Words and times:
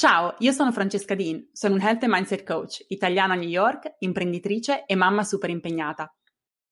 Ciao, 0.00 0.34
io 0.38 0.52
sono 0.52 0.72
Francesca 0.72 1.14
Dean, 1.14 1.50
sono 1.52 1.74
un 1.74 1.82
Health 1.82 2.04
and 2.04 2.12
Mindset 2.14 2.42
Coach, 2.42 2.86
italiana 2.88 3.34
a 3.34 3.36
New 3.36 3.50
York, 3.50 3.96
imprenditrice 3.98 4.86
e 4.86 4.94
mamma 4.94 5.24
super 5.24 5.50
impegnata. 5.50 6.10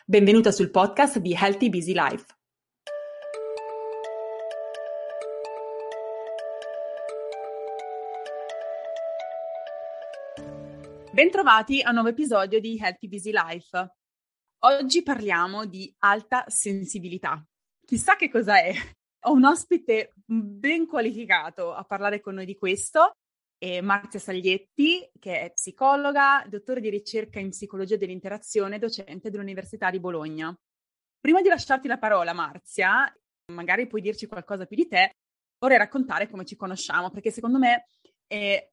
Benvenuta 0.06 0.50
sul 0.50 0.70
podcast 0.70 1.18
di 1.18 1.36
Healthy 1.38 1.68
Busy 1.68 1.92
Life. 1.92 2.24
Bentrovati 11.12 11.82
a 11.82 11.88
un 11.90 11.96
nuovo 11.96 12.08
episodio 12.08 12.58
di 12.60 12.78
Healthy 12.80 13.08
Busy 13.08 13.30
Life. 13.30 13.94
Oggi 14.60 15.02
parliamo 15.02 15.66
di 15.66 15.94
alta 15.98 16.44
sensibilità. 16.46 17.46
Chissà 17.84 18.16
che 18.16 18.30
cosa 18.30 18.58
è. 18.58 18.72
Ho 19.28 19.32
un 19.32 19.44
ospite 19.44 20.14
ben 20.24 20.86
qualificato 20.86 21.74
a 21.74 21.84
parlare 21.84 22.18
con 22.18 22.32
noi 22.32 22.46
di 22.46 22.56
questo, 22.56 23.12
è 23.58 23.82
Marzia 23.82 24.18
Saglietti, 24.18 25.06
che 25.18 25.40
è 25.42 25.52
psicologa, 25.52 26.46
dottore 26.48 26.80
di 26.80 26.88
ricerca 26.88 27.38
in 27.38 27.50
psicologia 27.50 27.96
dell'interazione, 27.96 28.78
docente 28.78 29.28
dell'Università 29.28 29.90
di 29.90 30.00
Bologna. 30.00 30.58
Prima 31.20 31.42
di 31.42 31.48
lasciarti 31.48 31.88
la 31.88 31.98
parola, 31.98 32.32
Marzia, 32.32 33.14
magari 33.52 33.86
puoi 33.86 34.00
dirci 34.00 34.26
qualcosa 34.26 34.64
più 34.64 34.76
di 34.76 34.88
te, 34.88 35.16
vorrei 35.58 35.76
raccontare 35.76 36.30
come 36.30 36.46
ci 36.46 36.56
conosciamo, 36.56 37.10
perché 37.10 37.30
secondo 37.30 37.58
me 37.58 37.84
è 38.26 38.66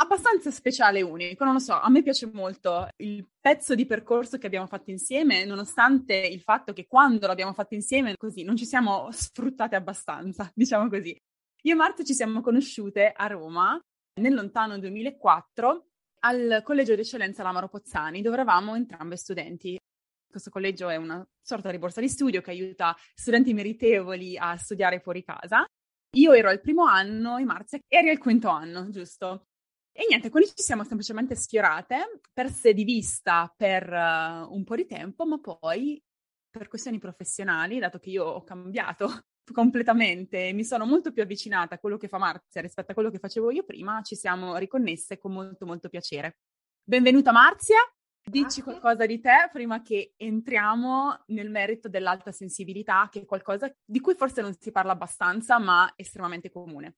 abbastanza 0.00 0.50
speciale 0.50 1.00
e 1.00 1.02
unico, 1.02 1.44
non 1.44 1.54
lo 1.54 1.58
so, 1.58 1.78
a 1.78 1.88
me 1.90 2.02
piace 2.02 2.28
molto 2.32 2.88
il 2.96 3.26
pezzo 3.38 3.74
di 3.74 3.84
percorso 3.84 4.38
che 4.38 4.46
abbiamo 4.46 4.66
fatto 4.66 4.90
insieme, 4.90 5.44
nonostante 5.44 6.14
il 6.14 6.40
fatto 6.40 6.72
che 6.72 6.86
quando 6.86 7.26
l'abbiamo 7.26 7.52
fatto 7.52 7.74
insieme 7.74 8.16
così 8.16 8.42
non 8.42 8.56
ci 8.56 8.64
siamo 8.64 9.10
sfruttate 9.10 9.76
abbastanza, 9.76 10.50
diciamo 10.54 10.88
così. 10.88 11.16
Io 11.64 11.72
e 11.74 11.76
Marta 11.76 12.02
ci 12.02 12.14
siamo 12.14 12.40
conosciute 12.40 13.12
a 13.14 13.26
Roma 13.26 13.78
nel 14.20 14.34
lontano 14.34 14.78
2004 14.78 15.86
al 16.20 16.62
Collegio 16.64 16.94
di 16.94 17.02
Eccellenza 17.02 17.42
Lamaro 17.42 17.68
Pozzani, 17.68 18.22
dove 18.22 18.36
eravamo 18.36 18.74
entrambe 18.74 19.16
studenti. 19.16 19.78
Questo 20.30 20.48
collegio 20.48 20.88
è 20.88 20.96
una 20.96 21.26
sorta 21.42 21.70
di 21.70 21.78
borsa 21.78 22.00
di 22.00 22.08
studio 22.08 22.40
che 22.40 22.50
aiuta 22.50 22.96
studenti 23.14 23.52
meritevoli 23.52 24.38
a 24.38 24.56
studiare 24.56 25.00
fuori 25.00 25.22
casa. 25.22 25.64
Io 26.16 26.32
ero 26.32 26.48
al 26.48 26.60
primo 26.60 26.84
anno 26.84 27.36
e 27.36 27.44
Marzia 27.44 27.78
eri 27.86 28.08
al 28.10 28.18
quinto 28.18 28.48
anno, 28.48 28.88
giusto? 28.90 29.49
E 29.92 30.06
niente, 30.08 30.30
quindi 30.30 30.50
ci 30.54 30.62
siamo 30.62 30.84
semplicemente 30.84 31.34
sfiorate, 31.34 32.20
perse 32.32 32.72
di 32.72 32.84
vista 32.84 33.52
per 33.56 33.90
uh, 33.90 34.52
un 34.52 34.64
po' 34.64 34.76
di 34.76 34.86
tempo, 34.86 35.26
ma 35.26 35.38
poi 35.38 36.02
per 36.48 36.68
questioni 36.68 36.98
professionali, 36.98 37.78
dato 37.78 37.98
che 37.98 38.10
io 38.10 38.24
ho 38.24 38.42
cambiato 38.42 39.08
completamente 39.52 40.48
e 40.48 40.52
mi 40.52 40.64
sono 40.64 40.86
molto 40.86 41.12
più 41.12 41.22
avvicinata 41.22 41.74
a 41.74 41.78
quello 41.78 41.96
che 41.96 42.08
fa 42.08 42.18
Marzia 42.18 42.60
rispetto 42.60 42.92
a 42.92 42.94
quello 42.94 43.10
che 43.10 43.18
facevo 43.18 43.50
io 43.50 43.64
prima, 43.64 44.00
ci 44.02 44.16
siamo 44.16 44.56
riconnesse 44.56 45.18
con 45.18 45.32
molto 45.32 45.66
molto 45.66 45.88
piacere. 45.88 46.38
Benvenuta 46.82 47.32
Marzia, 47.32 47.78
dici 48.22 48.62
qualcosa 48.62 49.06
di 49.06 49.20
te 49.20 49.48
prima 49.52 49.82
che 49.82 50.14
entriamo 50.16 51.24
nel 51.26 51.50
merito 51.50 51.88
dell'alta 51.88 52.32
sensibilità, 52.32 53.08
che 53.10 53.20
è 53.20 53.24
qualcosa 53.24 53.72
di 53.84 54.00
cui 54.00 54.14
forse 54.14 54.40
non 54.40 54.54
si 54.58 54.70
parla 54.70 54.92
abbastanza, 54.92 55.58
ma 55.58 55.92
estremamente 55.96 56.50
comune. 56.50 56.96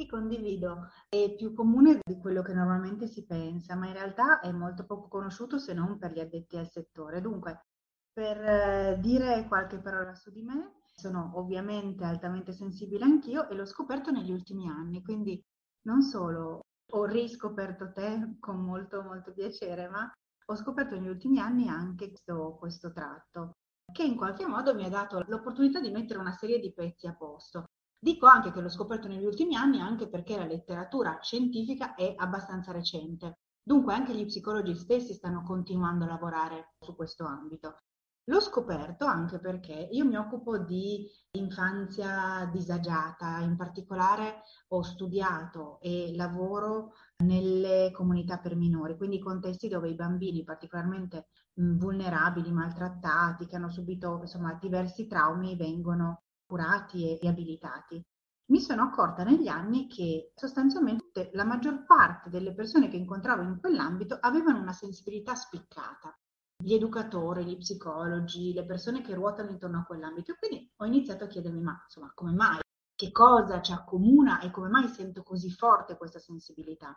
Sì, 0.00 0.06
condivido. 0.06 0.88
È 1.10 1.34
più 1.36 1.52
comune 1.52 2.00
di 2.02 2.16
quello 2.18 2.40
che 2.40 2.54
normalmente 2.54 3.06
si 3.06 3.26
pensa, 3.26 3.74
ma 3.76 3.86
in 3.86 3.92
realtà 3.92 4.40
è 4.40 4.50
molto 4.50 4.86
poco 4.86 5.08
conosciuto 5.08 5.58
se 5.58 5.74
non 5.74 5.98
per 5.98 6.12
gli 6.12 6.20
addetti 6.20 6.56
al 6.56 6.70
settore. 6.70 7.20
Dunque, 7.20 7.66
per 8.10 8.38
eh, 8.42 8.98
dire 8.98 9.46
qualche 9.46 9.78
parola 9.78 10.14
su 10.14 10.30
di 10.30 10.42
me, 10.42 10.76
sono 10.94 11.32
ovviamente 11.34 12.04
altamente 12.04 12.52
sensibile 12.52 13.04
anch'io 13.04 13.46
e 13.50 13.54
l'ho 13.54 13.66
scoperto 13.66 14.10
negli 14.10 14.32
ultimi 14.32 14.68
anni, 14.70 15.02
quindi 15.02 15.38
non 15.82 16.00
solo 16.00 16.62
ho 16.92 17.04
riscoperto 17.04 17.92
te 17.92 18.36
con 18.40 18.56
molto 18.64 19.02
molto 19.02 19.32
piacere, 19.34 19.86
ma 19.90 20.10
ho 20.46 20.56
scoperto 20.56 20.94
negli 20.94 21.08
ultimi 21.08 21.40
anni 21.40 21.68
anche 21.68 22.08
questo, 22.08 22.56
questo 22.58 22.90
tratto, 22.90 23.56
che 23.92 24.02
in 24.04 24.16
qualche 24.16 24.46
modo 24.46 24.74
mi 24.74 24.84
ha 24.86 24.88
dato 24.88 25.22
l'opportunità 25.26 25.78
di 25.78 25.90
mettere 25.90 26.18
una 26.18 26.32
serie 26.32 26.58
di 26.58 26.72
pezzi 26.72 27.06
a 27.06 27.14
posto. 27.14 27.66
Dico 28.02 28.24
anche 28.26 28.50
che 28.50 28.62
l'ho 28.62 28.70
scoperto 28.70 29.08
negli 29.08 29.26
ultimi 29.26 29.56
anni 29.56 29.78
anche 29.78 30.08
perché 30.08 30.34
la 30.34 30.46
letteratura 30.46 31.18
scientifica 31.20 31.94
è 31.94 32.14
abbastanza 32.16 32.72
recente. 32.72 33.40
Dunque 33.62 33.92
anche 33.92 34.14
gli 34.14 34.24
psicologi 34.24 34.74
stessi 34.74 35.12
stanno 35.12 35.42
continuando 35.42 36.04
a 36.06 36.08
lavorare 36.08 36.72
su 36.80 36.96
questo 36.96 37.26
ambito. 37.26 37.76
L'ho 38.24 38.40
scoperto 38.40 39.04
anche 39.04 39.38
perché 39.38 39.88
io 39.92 40.06
mi 40.06 40.16
occupo 40.16 40.56
di 40.56 41.06
infanzia 41.32 42.48
disagiata, 42.50 43.40
in 43.40 43.56
particolare 43.56 44.44
ho 44.68 44.82
studiato 44.82 45.78
e 45.82 46.14
lavoro 46.16 46.94
nelle 47.24 47.90
comunità 47.92 48.38
per 48.38 48.56
minori, 48.56 48.96
quindi 48.96 49.18
contesti 49.18 49.68
dove 49.68 49.90
i 49.90 49.94
bambini 49.94 50.42
particolarmente 50.42 51.26
vulnerabili, 51.54 52.50
maltrattati, 52.50 53.46
che 53.46 53.56
hanno 53.56 53.70
subito 53.70 54.20
insomma, 54.22 54.54
diversi 54.54 55.06
traumi, 55.06 55.54
vengono 55.54 56.22
curati 56.50 57.08
e 57.08 57.18
riabilitati. 57.20 58.04
Mi 58.46 58.60
sono 58.60 58.82
accorta 58.82 59.22
negli 59.22 59.46
anni 59.46 59.86
che 59.86 60.32
sostanzialmente 60.34 61.30
la 61.34 61.44
maggior 61.44 61.84
parte 61.86 62.28
delle 62.28 62.52
persone 62.52 62.88
che 62.88 62.96
incontravo 62.96 63.42
in 63.42 63.60
quell'ambito 63.60 64.18
avevano 64.20 64.58
una 64.58 64.72
sensibilità 64.72 65.36
spiccata. 65.36 66.12
Gli 66.60 66.74
educatori, 66.74 67.44
gli 67.44 67.56
psicologi, 67.56 68.52
le 68.52 68.66
persone 68.66 69.00
che 69.00 69.14
ruotano 69.14 69.50
intorno 69.50 69.78
a 69.78 69.84
quell'ambito. 69.84 70.34
Quindi 70.36 70.68
ho 70.76 70.84
iniziato 70.84 71.22
a 71.22 71.28
chiedermi, 71.28 71.62
ma 71.62 71.80
insomma, 71.84 72.10
come 72.12 72.32
mai? 72.32 72.58
Che 72.96 73.12
cosa 73.12 73.60
ci 73.62 73.70
accomuna 73.70 74.40
e 74.40 74.50
come 74.50 74.68
mai 74.68 74.88
sento 74.88 75.22
così 75.22 75.50
forte 75.52 75.96
questa 75.96 76.18
sensibilità? 76.18 76.92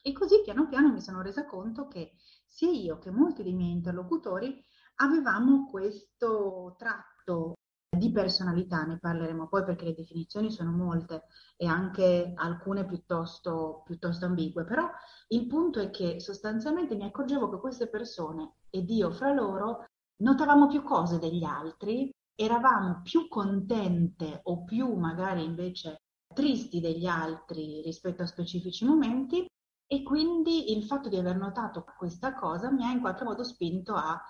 E 0.00 0.12
così 0.12 0.40
piano 0.44 0.68
piano 0.68 0.92
mi 0.92 1.00
sono 1.00 1.22
resa 1.22 1.44
conto 1.44 1.88
che 1.88 2.12
sia 2.46 2.70
io 2.70 2.98
che 2.98 3.10
molti 3.10 3.42
dei 3.42 3.54
miei 3.54 3.72
interlocutori 3.72 4.64
avevamo 4.96 5.68
questo 5.68 6.76
tratto 6.78 7.54
di 8.02 8.10
personalità 8.10 8.82
ne 8.82 8.98
parleremo 8.98 9.46
poi 9.46 9.62
perché 9.62 9.84
le 9.84 9.94
definizioni 9.94 10.50
sono 10.50 10.72
molte 10.72 11.26
e 11.56 11.66
anche 11.66 12.32
alcune 12.34 12.84
piuttosto, 12.84 13.82
piuttosto 13.84 14.24
ambigue, 14.24 14.64
però 14.64 14.90
il 15.28 15.46
punto 15.46 15.78
è 15.78 15.90
che 15.90 16.18
sostanzialmente 16.18 16.96
mi 16.96 17.04
accorgevo 17.04 17.48
che 17.48 17.60
queste 17.60 17.88
persone 17.88 18.56
ed 18.70 18.90
io 18.90 19.12
fra 19.12 19.32
loro 19.32 19.86
notavamo 20.16 20.66
più 20.66 20.82
cose 20.82 21.20
degli 21.20 21.44
altri, 21.44 22.10
eravamo 22.34 23.02
più 23.04 23.28
contente 23.28 24.40
o 24.44 24.64
più 24.64 24.94
magari 24.94 25.44
invece 25.44 25.98
tristi 26.34 26.80
degli 26.80 27.06
altri 27.06 27.82
rispetto 27.82 28.22
a 28.22 28.26
specifici 28.26 28.84
momenti 28.84 29.46
e 29.86 30.02
quindi 30.02 30.76
il 30.76 30.84
fatto 30.84 31.08
di 31.08 31.18
aver 31.18 31.36
notato 31.36 31.84
questa 31.96 32.34
cosa 32.34 32.72
mi 32.72 32.84
ha 32.84 32.90
in 32.90 33.00
qualche 33.00 33.22
modo 33.22 33.44
spinto 33.44 33.94
a 33.94 34.20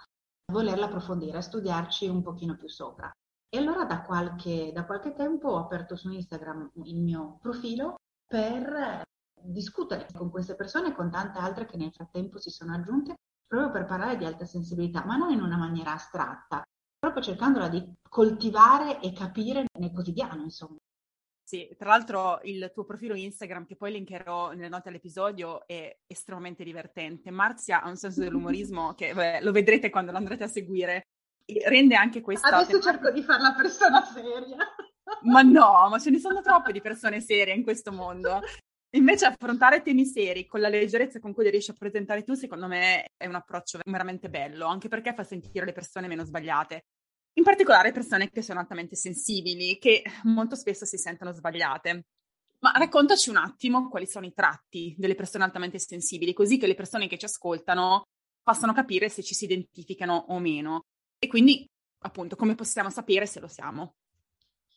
volerla 0.52 0.86
approfondire, 0.86 1.38
a 1.38 1.40
studiarci 1.40 2.06
un 2.06 2.20
pochino 2.22 2.54
più 2.56 2.68
sopra. 2.68 3.10
E 3.54 3.58
allora 3.58 3.84
da 3.84 4.00
qualche, 4.00 4.72
da 4.72 4.86
qualche 4.86 5.12
tempo 5.12 5.50
ho 5.50 5.58
aperto 5.58 5.94
su 5.94 6.10
Instagram 6.10 6.70
il 6.84 7.02
mio 7.02 7.36
profilo 7.42 7.96
per 8.26 9.02
discutere 9.42 10.06
con 10.14 10.30
queste 10.30 10.54
persone 10.54 10.88
e 10.88 10.94
con 10.94 11.10
tante 11.10 11.38
altre 11.38 11.66
che 11.66 11.76
nel 11.76 11.92
frattempo 11.92 12.38
si 12.38 12.48
sono 12.48 12.72
aggiunte 12.72 13.14
proprio 13.46 13.70
per 13.70 13.84
parlare 13.84 14.16
di 14.16 14.24
alta 14.24 14.46
sensibilità, 14.46 15.04
ma 15.04 15.16
non 15.16 15.32
in 15.32 15.42
una 15.42 15.58
maniera 15.58 15.92
astratta, 15.92 16.62
proprio 16.98 17.22
cercandola 17.22 17.68
di 17.68 17.92
coltivare 18.08 19.00
e 19.00 19.12
capire 19.12 19.66
nel 19.78 19.92
quotidiano, 19.92 20.42
insomma. 20.44 20.78
Sì, 21.44 21.68
tra 21.76 21.90
l'altro 21.90 22.40
il 22.44 22.70
tuo 22.72 22.84
profilo 22.84 23.14
Instagram, 23.14 23.66
che 23.66 23.76
poi 23.76 23.92
linkerò 23.92 24.52
nelle 24.52 24.70
note 24.70 24.88
all'episodio, 24.88 25.66
è 25.66 25.94
estremamente 26.06 26.64
divertente. 26.64 27.30
Marzia 27.30 27.82
ha 27.82 27.88
un 27.90 27.96
senso 27.96 28.20
dell'umorismo 28.20 28.94
che 28.96 29.12
beh, 29.12 29.42
lo 29.42 29.52
vedrete 29.52 29.90
quando 29.90 30.10
lo 30.10 30.16
andrete 30.16 30.44
a 30.44 30.48
seguire 30.48 31.08
rende 31.64 31.94
anche 31.94 32.20
questa... 32.20 32.48
Adesso 32.48 32.80
cerco 32.80 33.10
di 33.10 33.22
fare 33.22 33.42
la 33.42 33.54
persona 33.54 34.04
seria. 34.04 34.56
Ma 35.22 35.42
no, 35.42 35.88
ma 35.90 35.98
ce 35.98 36.10
ne 36.10 36.18
sono 36.18 36.40
troppe 36.40 36.72
di 36.72 36.80
persone 36.80 37.20
serie 37.20 37.54
in 37.54 37.62
questo 37.62 37.92
mondo. 37.92 38.40
Invece 38.94 39.24
affrontare 39.24 39.82
temi 39.82 40.04
seri 40.04 40.46
con 40.46 40.60
la 40.60 40.68
leggerezza 40.68 41.18
con 41.18 41.32
cui 41.32 41.44
li 41.44 41.50
riesci 41.50 41.70
a 41.70 41.74
presentare 41.78 42.24
tu, 42.24 42.34
secondo 42.34 42.66
me 42.66 43.06
è 43.16 43.26
un 43.26 43.34
approccio 43.34 43.78
veramente 43.84 44.28
bello, 44.28 44.66
anche 44.66 44.88
perché 44.88 45.14
fa 45.14 45.24
sentire 45.24 45.64
le 45.64 45.72
persone 45.72 46.08
meno 46.08 46.24
sbagliate. 46.24 46.84
In 47.34 47.44
particolare 47.44 47.92
persone 47.92 48.28
che 48.28 48.42
sono 48.42 48.60
altamente 48.60 48.94
sensibili, 48.94 49.78
che 49.78 50.02
molto 50.24 50.56
spesso 50.56 50.84
si 50.84 50.98
sentono 50.98 51.32
sbagliate. 51.32 52.04
Ma 52.58 52.72
raccontaci 52.76 53.30
un 53.30 53.38
attimo 53.38 53.88
quali 53.88 54.06
sono 54.06 54.26
i 54.26 54.34
tratti 54.34 54.94
delle 54.98 55.14
persone 55.14 55.44
altamente 55.44 55.78
sensibili, 55.78 56.34
così 56.34 56.58
che 56.58 56.66
le 56.66 56.74
persone 56.74 57.08
che 57.08 57.16
ci 57.16 57.24
ascoltano 57.24 58.02
possano 58.42 58.74
capire 58.74 59.08
se 59.08 59.22
ci 59.22 59.34
si 59.34 59.44
identificano 59.44 60.26
o 60.28 60.38
meno. 60.38 60.82
E 61.24 61.28
quindi, 61.28 61.64
appunto, 62.00 62.34
come 62.34 62.56
possiamo 62.56 62.90
sapere 62.90 63.26
se 63.26 63.38
lo 63.38 63.46
siamo? 63.46 63.94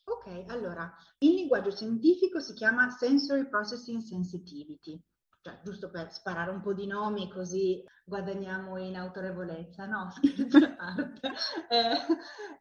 Ok, 0.04 0.44
allora, 0.46 0.94
in 1.18 1.34
linguaggio 1.34 1.72
scientifico 1.72 2.38
si 2.38 2.52
chiama 2.52 2.88
Sensory 2.88 3.48
Processing 3.48 4.00
Sensitivity, 4.00 4.96
cioè 5.42 5.58
giusto 5.64 5.90
per 5.90 6.12
sparare 6.12 6.52
un 6.52 6.60
po' 6.60 6.72
di 6.72 6.86
nomi 6.86 7.28
così 7.28 7.82
guadagniamo 8.04 8.76
in 8.78 8.94
autorevolezza, 8.96 9.86
no? 9.86 10.12
Eh, 11.68 11.96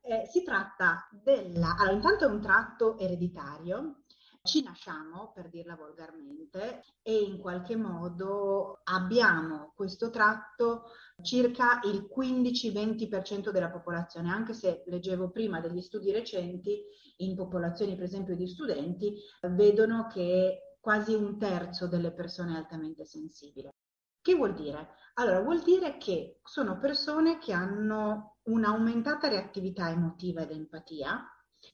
eh, 0.02 0.26
si 0.32 0.44
tratta 0.44 1.08
della... 1.12 1.76
Allora, 1.78 1.94
intanto 1.94 2.26
è 2.26 2.28
un 2.28 2.42
tratto 2.42 2.98
ereditario 2.98 4.05
ci 4.46 4.64
nasciamo, 4.64 5.32
per 5.34 5.50
dirla 5.50 5.76
volgarmente, 5.76 6.84
e 7.02 7.24
in 7.24 7.40
qualche 7.40 7.76
modo 7.76 8.80
abbiamo 8.84 9.74
questo 9.76 10.10
tratto 10.10 10.92
circa 11.22 11.82
il 11.84 12.08
15-20% 12.16 13.50
della 13.50 13.70
popolazione, 13.70 14.30
anche 14.30 14.54
se 14.54 14.84
leggevo 14.86 15.32
prima 15.32 15.60
degli 15.60 15.82
studi 15.82 16.12
recenti 16.12 16.82
in 17.18 17.36
popolazioni 17.36 17.96
per 17.96 18.04
esempio 18.06 18.36
di 18.36 18.48
studenti, 18.48 19.18
vedono 19.42 20.08
che 20.08 20.78
quasi 20.80 21.14
un 21.14 21.38
terzo 21.38 21.88
delle 21.88 22.14
persone 22.14 22.54
è 22.54 22.58
altamente 22.58 23.06
sensibile. 23.06 23.74
Che 24.22 24.36
vuol 24.36 24.54
dire? 24.54 24.90
Allora, 25.16 25.42
vuol 25.42 25.64
dire 25.64 25.98
che 25.98 26.40
sono 26.44 26.78
persone 26.78 27.40
che 27.40 27.54
hanno 27.54 28.38
un'aumentata 28.44 29.28
reattività 29.28 29.90
emotiva 29.90 30.42
ed 30.42 30.52
empatia, 30.52 31.24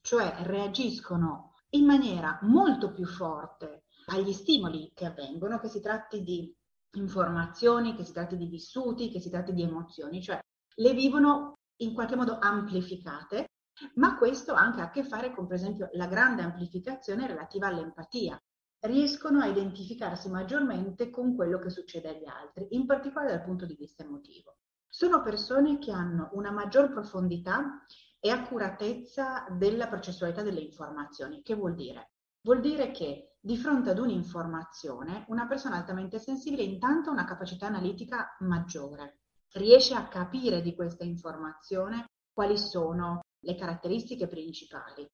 cioè 0.01 0.43
reagiscono 0.43 1.50
in 1.71 1.85
maniera 1.85 2.39
molto 2.43 2.91
più 2.91 3.05
forte 3.05 3.83
agli 4.07 4.33
stimoli 4.33 4.91
che 4.93 5.05
avvengono, 5.05 5.59
che 5.59 5.67
si 5.67 5.79
tratti 5.79 6.23
di 6.23 6.53
informazioni, 6.93 7.95
che 7.95 8.03
si 8.03 8.11
tratti 8.11 8.35
di 8.35 8.47
vissuti, 8.47 9.09
che 9.09 9.19
si 9.19 9.29
tratti 9.29 9.53
di 9.53 9.61
emozioni, 9.61 10.21
cioè 10.21 10.39
le 10.75 10.93
vivono 10.93 11.59
in 11.77 11.93
qualche 11.93 12.15
modo 12.15 12.37
amplificate, 12.39 13.47
ma 13.95 14.17
questo 14.17 14.53
anche 14.53 14.81
ha 14.81 14.85
a 14.85 14.89
che 14.89 15.03
fare 15.03 15.33
con, 15.33 15.47
per 15.47 15.55
esempio, 15.55 15.89
la 15.93 16.07
grande 16.07 16.41
amplificazione 16.41 17.27
relativa 17.27 17.67
all'empatia. 17.67 18.39
Riescono 18.79 19.41
a 19.41 19.45
identificarsi 19.45 20.29
maggiormente 20.29 21.09
con 21.09 21.35
quello 21.35 21.59
che 21.59 21.69
succede 21.69 22.09
agli 22.09 22.25
altri, 22.25 22.67
in 22.71 22.85
particolare 22.85 23.31
dal 23.31 23.43
punto 23.43 23.65
di 23.65 23.75
vista 23.75 24.03
emotivo. 24.03 24.57
Sono 24.89 25.21
persone 25.21 25.77
che 25.77 25.91
hanno 25.91 26.29
una 26.33 26.51
maggior 26.51 26.91
profondità 26.91 27.85
e 28.23 28.29
accuratezza 28.29 29.47
della 29.49 29.87
processualità 29.87 30.43
delle 30.43 30.61
informazioni. 30.61 31.41
Che 31.41 31.55
vuol 31.55 31.73
dire? 31.73 32.11
Vuol 32.43 32.61
dire 32.61 32.91
che 32.91 33.35
di 33.39 33.57
fronte 33.57 33.89
ad 33.89 33.97
un'informazione 33.97 35.25
una 35.29 35.47
persona 35.47 35.77
altamente 35.77 36.19
sensibile 36.19 36.61
intanto 36.61 37.09
ha 37.09 37.13
una 37.13 37.25
capacità 37.25 37.65
analitica 37.65 38.35
maggiore, 38.41 39.21
riesce 39.53 39.95
a 39.95 40.07
capire 40.07 40.61
di 40.61 40.75
questa 40.75 41.03
informazione 41.03 42.05
quali 42.31 42.57
sono 42.57 43.21
le 43.43 43.55
caratteristiche 43.55 44.27
principali, 44.27 45.05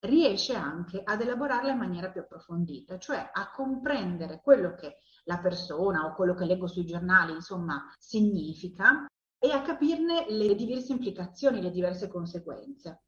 riesce 0.00 0.54
anche 0.54 1.00
ad 1.02 1.20
elaborarla 1.20 1.70
in 1.70 1.78
maniera 1.78 2.10
più 2.10 2.20
approfondita, 2.20 2.98
cioè 2.98 3.30
a 3.32 3.50
comprendere 3.50 4.40
quello 4.42 4.74
che 4.74 4.96
la 5.24 5.38
persona 5.38 6.04
o 6.04 6.14
quello 6.14 6.34
che 6.34 6.44
leggo 6.44 6.66
sui 6.66 6.84
giornali, 6.84 7.32
insomma, 7.32 7.92
significa 7.98 9.06
e 9.38 9.50
a 9.50 9.62
capirne 9.62 10.26
le 10.28 10.54
diverse 10.54 10.92
implicazioni, 10.92 11.60
le 11.60 11.70
diverse 11.70 12.08
conseguenze. 12.08 13.02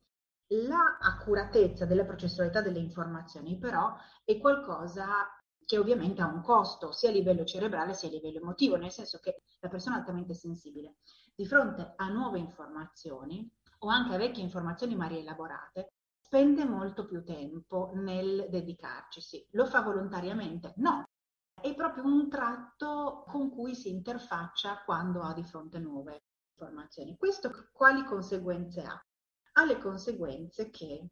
La 0.52 0.98
accuratezza 1.00 1.84
della 1.84 2.04
processualità 2.04 2.62
delle 2.62 2.78
informazioni 2.78 3.58
però 3.58 3.94
è 4.25 4.38
qualcosa 4.38 5.06
che 5.64 5.76
ovviamente 5.76 6.22
ha 6.22 6.26
un 6.26 6.40
costo 6.40 6.92
sia 6.92 7.10
a 7.10 7.12
livello 7.12 7.44
cerebrale 7.44 7.92
sia 7.92 8.08
a 8.08 8.12
livello 8.12 8.38
emotivo, 8.38 8.76
nel 8.76 8.90
senso 8.90 9.19
che 9.19 9.42
la 9.60 9.69
persona 9.69 9.96
altamente 9.96 10.32
sensibile 10.32 10.96
di 11.34 11.46
fronte 11.46 11.92
a 11.96 12.08
nuove 12.08 12.38
informazioni 12.38 13.46
o 13.80 13.88
anche 13.88 14.14
a 14.14 14.19
vecchie 14.19 14.42
informazioni 14.42 14.96
ma 14.96 15.06
rielaborate 15.06 15.92
spende 16.19 16.64
molto 16.64 17.04
più 17.06 17.22
tempo 17.22 17.92
nel 17.94 18.48
dedicarci. 18.48 19.46
Lo 19.52 19.66
fa 19.66 19.82
volontariamente? 19.82 20.72
No, 20.76 21.06
è 21.60 21.75
proprio 21.75 22.05
un 22.05 22.28
tratto 22.28 23.25
con 23.28 23.50
cui 23.50 23.75
si 23.75 23.88
interfaccia 23.88 24.82
quando 24.84 25.22
ha 25.22 25.32
di 25.32 25.44
fronte 25.44 25.78
nuove 25.78 26.25
informazioni. 26.52 27.16
Questo 27.16 27.69
quali 27.72 28.05
conseguenze 28.05 28.82
ha? 28.82 29.06
Ha 29.52 29.64
le 29.64 29.78
conseguenze 29.78 30.70
che 30.70 31.10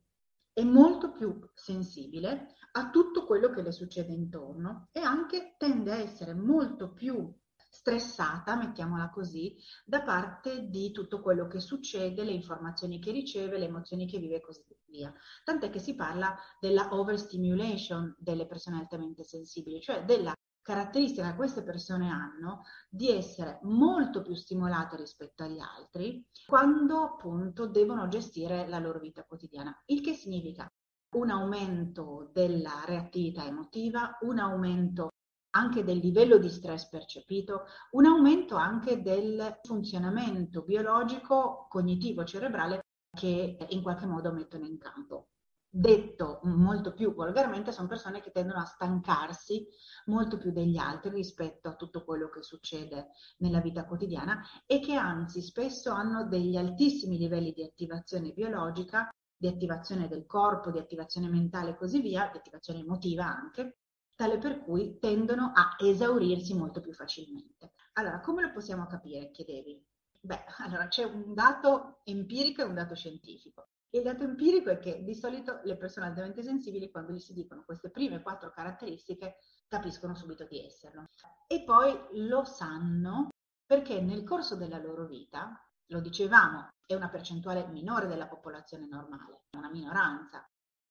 è 0.53 0.63
molto 0.63 1.13
più 1.13 1.39
sensibile 1.55 2.55
a 2.73 2.91
tutto 2.91 3.27
quello 3.27 3.51
che 3.51 3.63
le 3.63 3.73
succede 3.73 4.13
intorno 4.13 4.89
e 4.93 5.01
anche 5.01 5.55
tende 5.59 5.93
a 5.93 5.99
essere 5.99 6.35
molto 6.35 6.93
più 6.93 7.33
stressata, 7.77 8.57
mettiamola 8.57 9.11
così, 9.11 9.57
da 9.85 10.03
parte 10.03 10.69
di 10.69 10.93
tutto 10.93 11.21
quello 11.21 11.47
che 11.47 11.61
succede, 11.61 12.25
le 12.25 12.33
informazioni 12.33 12.99
che 12.99 13.13
riceve, 13.13 13.59
le 13.59 13.67
emozioni 13.67 14.07
che 14.07 14.19
vive 14.19 14.37
e 14.37 14.41
così 14.41 14.65
via. 14.87 15.13
Tant'è 15.45 15.71
che 15.71 15.79
si 15.79 15.95
parla 15.95 16.35
della 16.59 16.89
overstimulation 16.93 18.15
delle 18.19 18.47
persone 18.47 18.79
altamente 18.79 19.25
sensibili, 19.25 19.81
cioè 19.81 20.05
della 20.05 20.33
caratteristica 20.63 21.31
che 21.31 21.37
queste 21.37 21.63
persone 21.63 22.09
hanno 22.09 22.63
di 22.89 23.11
essere 23.11 23.61
molto 23.63 24.23
più 24.23 24.35
stimolate 24.35 24.97
rispetto 24.97 25.45
agli 25.45 25.61
altri 25.61 26.27
quando 26.45 27.03
appunto 27.03 27.69
devono 27.69 28.09
gestire 28.09 28.67
la 28.67 28.81
loro 28.81 28.99
vita 28.99 29.23
quotidiana. 29.23 29.81
Il 29.87 30.01
che 30.01 30.15
significa 30.15 30.67
un 31.15 31.31
aumento 31.31 32.31
della 32.33 32.83
reattività 32.85 33.45
emotiva, 33.45 34.19
un 34.23 34.39
aumento 34.39 35.11
anche 35.57 35.83
del 35.83 35.99
livello 35.99 36.37
di 36.37 36.51
stress 36.51 36.89
percepito, 36.89 37.65
un 37.93 38.05
aumento 38.05 38.57
anche 38.57 39.01
del 39.01 39.59
funzionamento 39.63 40.63
biologico, 40.63 41.67
cognitivo, 41.71 42.25
cerebrale 42.25 42.83
che 43.17 43.57
in 43.71 43.83
qualche 43.83 44.05
modo 44.05 44.33
mettono 44.33 44.67
in 44.67 44.77
campo. 44.77 45.29
Detto 45.69 46.41
molto 46.45 46.93
più 46.93 47.15
volgarmente, 47.15 47.73
sono 47.73 47.89
persone 47.89 48.21
che 48.21 48.31
tendono 48.31 48.61
a 48.61 48.65
stancarsi 48.67 49.67
molto 50.07 50.37
più 50.37 50.53
degli 50.53 50.77
altri 50.77 51.11
rispetto 51.11 51.69
a 51.69 51.75
tutto 51.75 52.05
quello 52.05 52.29
che 52.29 52.43
succede 52.43 53.09
nella 53.39 53.61
vita 53.61 53.87
quotidiana 53.87 54.43
e 54.67 54.81
che 54.81 54.95
anzi 54.95 55.41
spesso 55.41 55.91
hanno 55.91 56.29
degli 56.29 56.57
altissimi 56.57 57.17
livelli 57.17 57.53
di 57.53 57.63
attivazione 57.63 58.33
biologica, 58.33 59.09
di 59.37 59.49
attivazione 59.49 60.07
del 60.09 60.27
corpo, 60.27 60.71
di 60.71 60.79
attivazione 60.79 61.29
mentale 61.29 61.71
e 61.71 61.77
così 61.77 62.01
via, 62.01 62.29
di 62.31 62.39
attivazione 62.39 62.81
emotiva 62.81 63.27
anche, 63.27 63.79
tale 64.17 64.39
per 64.39 64.61
cui 64.61 64.99
tendono 64.99 65.53
a 65.55 65.77
esaurirsi 65.79 66.55
molto 66.55 66.81
più 66.81 66.93
facilmente. 66.93 67.75
Allora, 67.93 68.21
come 68.21 68.43
lo 68.43 68.53
possiamo 68.53 68.87
capire? 68.87 69.31
Chiedevi. 69.31 69.85
Beh, 70.23 70.45
allora 70.65 70.89
c'è 70.89 71.05
un 71.05 71.35
dato 71.35 72.01
empirico 72.05 72.63
e 72.63 72.65
un 72.65 72.75
dato 72.75 72.95
scientifico. 72.95 73.69
Il 73.91 74.03
dato 74.03 74.25
empirico 74.25 74.71
è 74.71 74.79
che 74.79 75.05
di 75.05 75.15
solito 75.15 75.61
le 75.63 75.77
persone 75.77 76.07
altamente 76.07 76.43
sensibili, 76.43 76.91
quando 76.91 77.13
gli 77.13 77.21
si 77.21 77.33
dicono 77.33 77.63
queste 77.65 77.91
prime 77.91 78.21
quattro 78.21 78.51
caratteristiche, 78.51 79.37
capiscono 79.69 80.15
subito 80.15 80.45
di 80.45 80.65
esserlo. 80.65 81.05
E 81.47 81.63
poi 81.63 81.97
lo 82.27 82.45
sanno 82.45 83.29
perché 83.65 84.01
nel 84.01 84.25
corso 84.25 84.57
della 84.57 84.79
loro 84.79 85.07
vita, 85.07 85.61
lo 85.87 86.01
dicevamo, 86.01 86.69
è 86.85 86.95
una 86.95 87.09
percentuale 87.09 87.67
minore 87.69 88.07
della 88.07 88.27
popolazione 88.27 88.87
normale, 88.87 89.45
una 89.57 89.71
minoranza, 89.71 90.47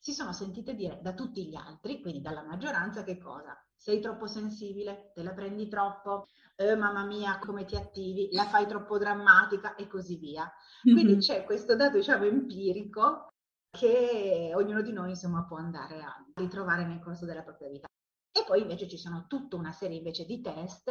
si 0.06 0.14
sono 0.14 0.34
sentite 0.34 0.76
dire 0.76 1.00
da 1.02 1.16
tutti 1.16 1.48
gli 1.48 1.56
altri, 1.56 2.00
quindi 2.00 2.22
dalla 2.22 2.44
maggioranza, 2.44 3.04
che 3.04 3.18
cosa? 3.18 3.60
Sei 3.76 4.00
troppo 4.00 4.28
sensibile, 4.28 5.10
te 5.16 5.24
la 5.24 5.34
prendi 5.34 5.68
troppo, 5.68 6.28
eh, 6.58 6.76
mamma 6.76 7.04
mia 7.06 7.40
come 7.40 7.66
ti 7.66 7.76
attivi, 7.76 8.30
la 8.32 8.46
fai 8.46 8.68
troppo 8.68 9.00
drammatica 9.00 9.74
e 9.74 9.88
così 9.88 10.18
via. 10.18 10.48
Quindi 10.84 11.14
mm-hmm. 11.14 11.20
c'è 11.22 11.44
questo 11.44 11.76
dato, 11.76 11.98
diciamo, 11.98 12.26
empirico 12.26 13.30
che 13.72 14.52
ognuno 14.54 14.84
di 14.84 14.92
noi 14.94 15.10
insomma 15.10 15.44
può 15.44 15.58
andare 15.58 16.00
a 16.04 16.14
ritrovare 16.36 16.86
nel 16.86 17.00
corso 17.00 17.26
della 17.26 17.42
propria 17.42 17.70
vita. 17.70 17.88
E 18.32 18.44
poi 18.46 18.62
invece 18.62 18.88
ci 18.88 19.00
sono 19.00 19.26
tutta 19.28 19.56
una 19.56 19.72
serie 19.72 19.98
invece 19.98 20.24
di 20.26 20.40
test, 20.40 20.88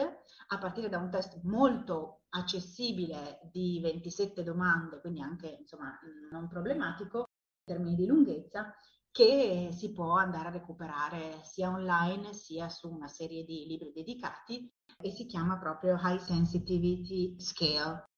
a 0.49 0.59
partire 0.59 0.89
da 0.89 0.99
un 0.99 1.11
test 1.11 1.39
molto 1.45 2.23
accessibile 2.31 3.39
di 3.53 3.79
27 3.81 4.43
domande, 4.43 5.01
quindi 5.01 5.21
anche 5.23 5.59
insomma 5.61 5.97
non 6.33 6.49
problematico 6.49 7.29
in 7.67 7.75
termini 7.75 7.95
di 7.95 8.07
lunghezza, 8.07 8.75
che 9.15 9.69
si 9.71 9.93
può 9.93 10.17
andare 10.17 10.49
a 10.49 10.51
recuperare 10.51 11.39
sia 11.45 11.71
online 11.71 12.33
sia 12.33 12.69
su 12.69 12.91
una 12.91 13.07
serie 13.07 13.45
di 13.45 13.65
libri 13.65 13.93
dedicati 13.95 14.69
e 15.01 15.13
si 15.13 15.27
chiama 15.27 15.57
proprio 15.57 15.97
High 16.03 16.19
Sensitivity 16.19 17.39
Scale. 17.39 18.09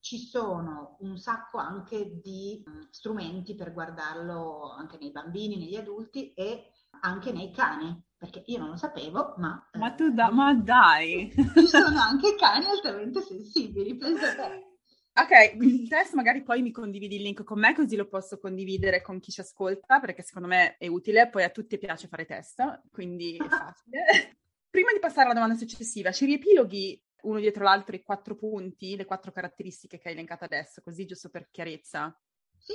Ci 0.00 0.16
sono 0.16 0.96
un 1.00 1.18
sacco 1.18 1.58
anche 1.58 2.22
di 2.22 2.64
mm, 2.66 2.84
strumenti 2.88 3.54
per 3.54 3.74
guardarlo 3.74 4.72
anche 4.72 4.96
nei 4.98 5.10
bambini, 5.10 5.58
negli 5.58 5.76
adulti 5.76 6.32
e 6.32 6.72
anche 7.02 7.32
nei 7.32 7.50
cani, 7.52 8.02
perché 8.16 8.42
io 8.46 8.58
non 8.58 8.70
lo 8.70 8.76
sapevo, 8.76 9.34
ma... 9.36 9.62
Ma 9.74 9.92
tu 9.92 10.10
da, 10.10 10.30
ma 10.30 10.54
dai! 10.54 11.30
Ci 11.36 11.66
sono 11.66 12.00
anche 12.00 12.34
cani 12.34 12.64
altamente 12.64 13.20
sensibili, 13.20 13.94
pensa 13.94 14.34
te. 14.34 14.75
Ok, 15.18 15.56
il 15.62 15.88
test 15.88 16.12
magari 16.12 16.42
poi 16.42 16.60
mi 16.60 16.70
condividi 16.70 17.16
il 17.16 17.22
link 17.22 17.42
con 17.42 17.58
me 17.58 17.74
così 17.74 17.96
lo 17.96 18.06
posso 18.06 18.38
condividere 18.38 19.00
con 19.00 19.18
chi 19.18 19.30
ci 19.30 19.40
ascolta 19.40 19.98
perché 19.98 20.22
secondo 20.22 20.46
me 20.46 20.76
è 20.76 20.88
utile, 20.88 21.30
poi 21.30 21.42
a 21.42 21.48
tutti 21.48 21.78
piace 21.78 22.06
fare 22.06 22.26
test, 22.26 22.82
quindi 22.90 23.36
è 23.36 23.48
facile. 23.48 24.04
Prima 24.68 24.92
di 24.92 24.98
passare 24.98 25.22
alla 25.24 25.32
domanda 25.32 25.54
successiva, 25.54 26.12
ci 26.12 26.26
riepiloghi 26.26 27.02
uno 27.22 27.38
dietro 27.38 27.64
l'altro 27.64 27.96
i 27.96 28.02
quattro 28.02 28.36
punti, 28.36 28.94
le 28.94 29.06
quattro 29.06 29.32
caratteristiche 29.32 29.98
che 29.98 30.08
hai 30.08 30.14
elencato 30.14 30.44
adesso, 30.44 30.82
così 30.82 31.06
giusto 31.06 31.30
per 31.30 31.48
chiarezza? 31.50 32.14
Sì, 32.58 32.74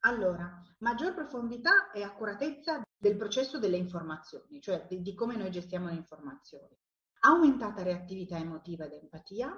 allora, 0.00 0.62
maggior 0.78 1.12
profondità 1.12 1.90
e 1.90 2.04
accuratezza 2.04 2.82
del 2.96 3.16
processo 3.16 3.58
delle 3.58 3.76
informazioni, 3.76 4.60
cioè 4.60 4.86
di, 4.88 5.02
di 5.02 5.14
come 5.14 5.36
noi 5.36 5.50
gestiamo 5.50 5.88
le 5.88 5.94
informazioni. 5.94 6.78
Aumentata 7.22 7.82
reattività 7.82 8.38
emotiva 8.38 8.84
ed 8.84 8.92
empatia, 8.92 9.52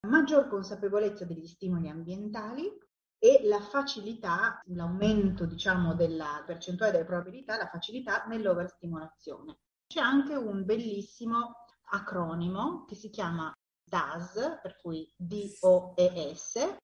maggior 0.00 0.48
consapevolezza 0.48 1.24
degli 1.24 1.46
stimoli 1.46 1.88
ambientali, 1.88 2.70
e 3.18 3.40
la 3.44 3.60
facilità, 3.60 4.60
l'aumento 4.66 5.46
diciamo 5.46 5.94
della 5.94 6.42
percentuale 6.46 6.92
delle 6.92 7.04
probabilità, 7.04 7.56
la 7.56 7.68
facilità 7.68 8.24
nell'overstimolazione. 8.26 9.58
C'è 9.86 10.00
anche 10.00 10.34
un 10.34 10.64
bellissimo 10.64 11.64
acronimo 11.90 12.84
che 12.84 12.94
si 12.94 13.10
chiama 13.10 13.52
DAS, 13.82 14.58
per 14.60 14.76
cui 14.80 15.10
D-O-E-S, 15.16 16.76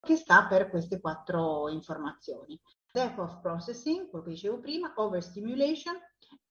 che 0.00 0.16
sta 0.16 0.46
per 0.46 0.68
queste 0.68 1.00
quattro 1.00 1.68
informazioni. 1.68 2.60
Depth 2.90 3.18
of 3.18 3.40
processing, 3.40 4.08
quello 4.08 4.24
che 4.24 4.30
dicevo 4.32 4.58
prima, 4.58 4.92
overstimulation, 4.96 5.94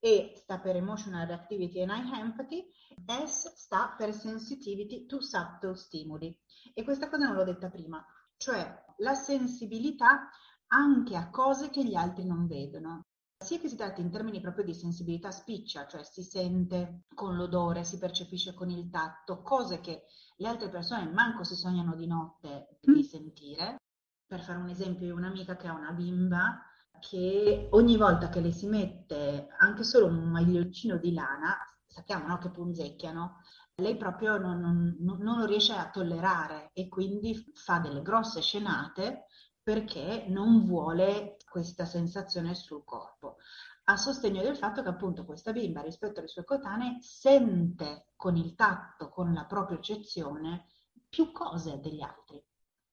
E 0.08 0.32
sta 0.38 0.58
per 0.58 0.78
emotional 0.78 1.28
reactivity 1.28 1.82
and 1.82 1.92
high 1.92 2.18
empathy, 2.18 2.66
S 3.06 3.52
sta 3.58 3.94
per 3.98 4.14
sensitivity 4.14 5.06
to 5.06 5.22
subtle 5.22 5.76
stimuli. 5.76 6.34
E 6.74 6.86
questa 6.86 7.10
cosa 7.10 7.26
non 7.26 7.36
l'ho 7.36 7.44
detta 7.44 7.68
prima, 7.68 8.02
cioè 8.38 8.86
la 9.00 9.16
sensibilità 9.16 10.30
anche 10.68 11.18
a 11.18 11.30
cose 11.30 11.70
che 11.70 11.84
gli 11.84 11.96
altri 11.96 12.24
non 12.26 12.48
vedono. 12.48 13.08
Sia 13.38 13.60
che 13.60 13.68
si 13.68 13.76
tratti 13.76 14.00
in 14.00 14.10
termini 14.10 14.40
proprio 14.40 14.64
di 14.64 14.74
sensibilità 14.74 15.30
spiccia, 15.30 15.88
cioè 15.88 16.06
si 16.06 16.24
sente 16.24 17.02
con 17.14 17.36
l'odore, 17.36 17.84
si 17.84 17.98
percepisce 17.98 18.54
con 18.54 18.70
il 18.70 18.90
tatto, 18.90 19.42
cose 19.42 19.82
che 19.82 20.06
le 20.38 20.48
altre 20.48 20.70
persone 20.70 21.12
manco 21.12 21.44
si 21.44 21.56
sognano 21.56 21.98
di 21.98 22.08
notte 22.08 22.78
di 22.80 23.02
mm. 23.02 23.02
sentire. 23.02 23.82
Per 24.26 24.40
fare 24.40 24.60
un 24.60 24.70
esempio, 24.70 25.06
io 25.06 25.16
ho 25.16 25.18
un'amica 25.18 25.58
che 25.58 25.68
ha 25.68 25.74
una 25.74 25.92
bimba 25.92 26.62
che 27.00 27.68
ogni 27.72 27.98
volta 27.98 28.30
che 28.30 28.40
le 28.40 28.52
si 28.52 28.68
mette 28.68 29.48
anche 29.58 29.84
solo 29.84 30.08
un 30.08 30.30
maglioncino 30.30 30.98
di 30.98 31.14
lana, 31.14 31.58
sappiamo 31.86 32.28
no, 32.28 32.38
che 32.38 32.50
punzecchiano, 32.50 33.42
lei 33.76 33.96
proprio 33.96 34.38
non, 34.38 34.60
non, 34.60 35.18
non, 35.20 35.38
lo 35.38 35.46
riesce 35.46 35.74
a 35.74 35.90
tollerare 35.90 36.72
e 36.74 36.88
quindi 36.88 37.36
fa 37.54 37.80
delle 37.80 38.02
grosse 38.02 38.42
scenate 38.42 39.26
perché 39.62 40.26
non 40.30 40.66
vuole 40.66 41.38
questa 41.50 41.86
sensazione 41.86 42.56
sul 42.56 42.84
corpo. 42.84 43.38
A 43.86 43.96
sostegno 43.96 44.42
del 44.42 44.58
fatto 44.58 44.82
che 44.82 44.90
appunto 44.90 45.26
questa 45.26 45.52
bimba 45.52 45.82
rispetto 45.82 46.20
alle 46.20 46.28
sue 46.28 46.44
cotanee 46.44 46.98
sente 47.02 48.08
con 48.16 48.36
il 48.36 48.56
tatto, 48.56 49.10
con 49.10 49.34
la 49.34 49.46
propria 49.46 49.78
eccezione, 49.78 50.66
più 51.08 51.32
cose 51.32 51.80
degli 51.80 52.02
altri. 52.02 52.44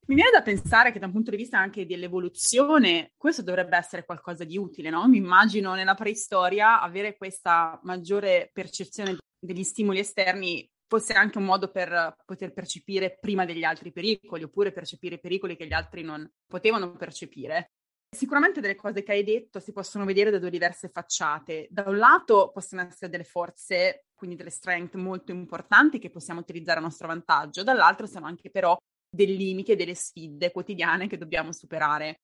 Mi 0.06 0.16
viene 0.16 0.30
da 0.30 0.42
pensare 0.42 0.92
che 0.92 0.98
da 0.98 1.06
un 1.06 1.12
punto 1.12 1.30
di 1.30 1.38
vista 1.38 1.58
anche 1.58 1.86
dell'evoluzione 1.86 3.12
questo 3.16 3.40
dovrebbe 3.40 3.78
essere 3.78 4.04
qualcosa 4.04 4.44
di 4.44 4.58
utile, 4.58 4.90
no? 4.90 5.08
Mi 5.08 5.16
immagino 5.16 5.72
nella 5.74 5.94
preistoria 5.94 6.82
avere 6.82 7.16
questa 7.16 7.80
maggiore 7.84 8.50
percezione 8.52 9.16
degli 9.38 9.62
stimoli 9.62 10.00
esterni 10.00 10.68
fosse 10.86 11.14
anche 11.14 11.38
un 11.38 11.44
modo 11.44 11.70
per 11.70 12.16
poter 12.26 12.52
percepire 12.52 13.16
prima 13.18 13.46
degli 13.46 13.64
altri 13.64 13.92
pericoli 13.92 14.42
oppure 14.42 14.72
percepire 14.72 15.18
pericoli 15.18 15.56
che 15.56 15.66
gli 15.66 15.72
altri 15.72 16.02
non 16.02 16.30
potevano 16.46 16.92
percepire. 16.92 17.70
Sicuramente 18.14 18.60
delle 18.60 18.76
cose 18.76 19.02
che 19.02 19.12
hai 19.12 19.24
detto 19.24 19.58
si 19.58 19.72
possono 19.72 20.04
vedere 20.04 20.30
da 20.30 20.38
due 20.38 20.50
diverse 20.50 20.90
facciate. 20.90 21.66
Da 21.70 21.82
un 21.86 21.96
lato 21.96 22.50
possono 22.52 22.82
essere 22.82 23.10
delle 23.10 23.24
forze, 23.24 24.04
quindi 24.12 24.36
delle 24.36 24.50
strength 24.50 24.96
molto 24.96 25.32
importanti 25.32 25.98
che 25.98 26.10
possiamo 26.10 26.40
utilizzare 26.40 26.78
a 26.78 26.82
nostro 26.82 27.08
vantaggio, 27.08 27.62
dall'altro 27.62 28.06
sono 28.06 28.26
anche 28.26 28.50
però 28.50 28.76
dei 29.14 29.36
limiti 29.36 29.72
e 29.72 29.76
delle 29.76 29.94
sfide 29.94 30.50
quotidiane 30.50 31.06
che 31.06 31.18
dobbiamo 31.18 31.52
superare. 31.52 32.20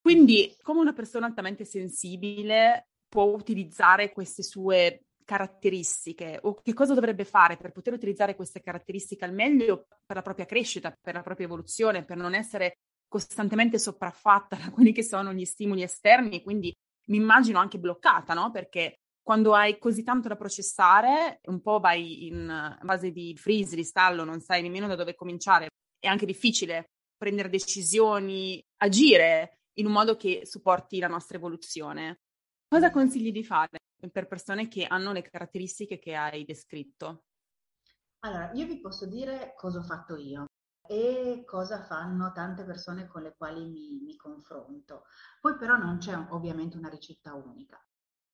Quindi, 0.00 0.54
come 0.60 0.80
una 0.80 0.92
persona 0.92 1.26
altamente 1.26 1.64
sensibile 1.64 2.88
può 3.08 3.24
utilizzare 3.24 4.12
queste 4.12 4.42
sue 4.42 5.04
caratteristiche 5.24 6.38
o 6.42 6.60
che 6.60 6.74
cosa 6.74 6.92
dovrebbe 6.92 7.24
fare 7.24 7.56
per 7.56 7.72
poter 7.72 7.94
utilizzare 7.94 8.36
queste 8.36 8.60
caratteristiche 8.60 9.24
al 9.24 9.32
meglio 9.32 9.86
per 10.04 10.16
la 10.16 10.22
propria 10.22 10.44
crescita, 10.44 10.94
per 11.00 11.14
la 11.14 11.22
propria 11.22 11.46
evoluzione, 11.46 12.04
per 12.04 12.18
non 12.18 12.34
essere 12.34 12.78
costantemente 13.08 13.78
sopraffatta 13.78 14.56
da 14.56 14.70
quelli 14.70 14.92
che 14.92 15.02
sono 15.02 15.32
gli 15.32 15.44
stimoli 15.44 15.82
esterni 15.82 16.36
e 16.36 16.42
quindi 16.42 16.74
mi 17.06 17.16
immagino 17.16 17.58
anche 17.58 17.78
bloccata, 17.78 18.34
no? 18.34 18.50
Perché 18.50 18.98
quando 19.22 19.54
hai 19.54 19.78
così 19.78 20.02
tanto 20.02 20.28
da 20.28 20.36
processare, 20.36 21.40
un 21.44 21.62
po' 21.62 21.80
vai 21.80 22.26
in 22.26 22.78
base 22.82 23.10
di 23.10 23.34
freeze, 23.36 23.74
di 23.74 23.84
stallo, 23.84 24.24
non 24.24 24.40
sai 24.40 24.60
nemmeno 24.60 24.86
da 24.86 24.96
dove 24.96 25.14
cominciare, 25.14 25.68
è 26.04 26.08
anche 26.08 26.26
difficile 26.26 26.90
prendere 27.16 27.48
decisioni, 27.48 28.62
agire 28.82 29.60
in 29.78 29.86
un 29.86 29.92
modo 29.92 30.16
che 30.16 30.42
supporti 30.44 30.98
la 30.98 31.08
nostra 31.08 31.38
evoluzione. 31.38 32.20
Cosa 32.68 32.90
consigli 32.90 33.32
di 33.32 33.42
fare 33.42 33.78
per 34.12 34.26
persone 34.26 34.68
che 34.68 34.84
hanno 34.84 35.12
le 35.12 35.22
caratteristiche 35.22 35.98
che 35.98 36.14
hai 36.14 36.44
descritto? 36.44 37.24
Allora, 38.20 38.52
io 38.52 38.66
vi 38.66 38.80
posso 38.80 39.06
dire 39.06 39.54
cosa 39.56 39.78
ho 39.78 39.82
fatto 39.82 40.16
io 40.16 40.46
e 40.86 41.44
cosa 41.46 41.82
fanno 41.84 42.32
tante 42.32 42.64
persone 42.64 43.06
con 43.06 43.22
le 43.22 43.34
quali 43.36 43.64
mi, 43.64 44.00
mi 44.02 44.16
confronto. 44.16 45.04
Poi 45.40 45.56
però 45.56 45.76
non 45.76 45.98
c'è 45.98 46.14
ovviamente 46.30 46.76
una 46.76 46.90
ricetta 46.90 47.34
unica. 47.34 47.82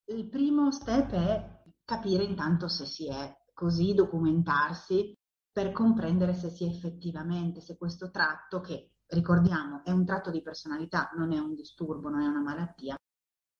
Il 0.07 0.29
primo 0.29 0.73
step 0.73 1.13
è 1.13 1.63
capire 1.85 2.25
intanto 2.25 2.67
se 2.67 2.87
si 2.87 3.09
è 3.09 3.33
così, 3.53 3.95
documentarsi 3.95 5.17
per 5.53 5.73
comprendere 5.73 6.35
se 6.35 6.51
si 6.51 6.65
è 6.65 6.69
effettivamente, 6.69 7.61
se 7.61 7.77
questo 7.77 8.11
tratto, 8.11 8.61
che 8.61 8.93
ricordiamo 9.07 9.83
è 9.85 9.91
un 9.91 10.05
tratto 10.05 10.31
di 10.31 10.43
personalità, 10.43 11.11
non 11.17 11.33
è 11.33 11.39
un 11.39 11.55
disturbo, 11.55 12.09
non 12.09 12.23
è 12.23 12.27
una 12.27 12.41
malattia, 12.41 12.97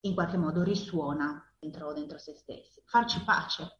in 0.01 0.13
qualche 0.13 0.37
modo 0.37 0.63
risuona 0.63 1.43
dentro, 1.59 1.93
dentro 1.93 2.17
se 2.17 2.33
stessi. 2.33 2.81
Farci 2.85 3.23
pace 3.23 3.79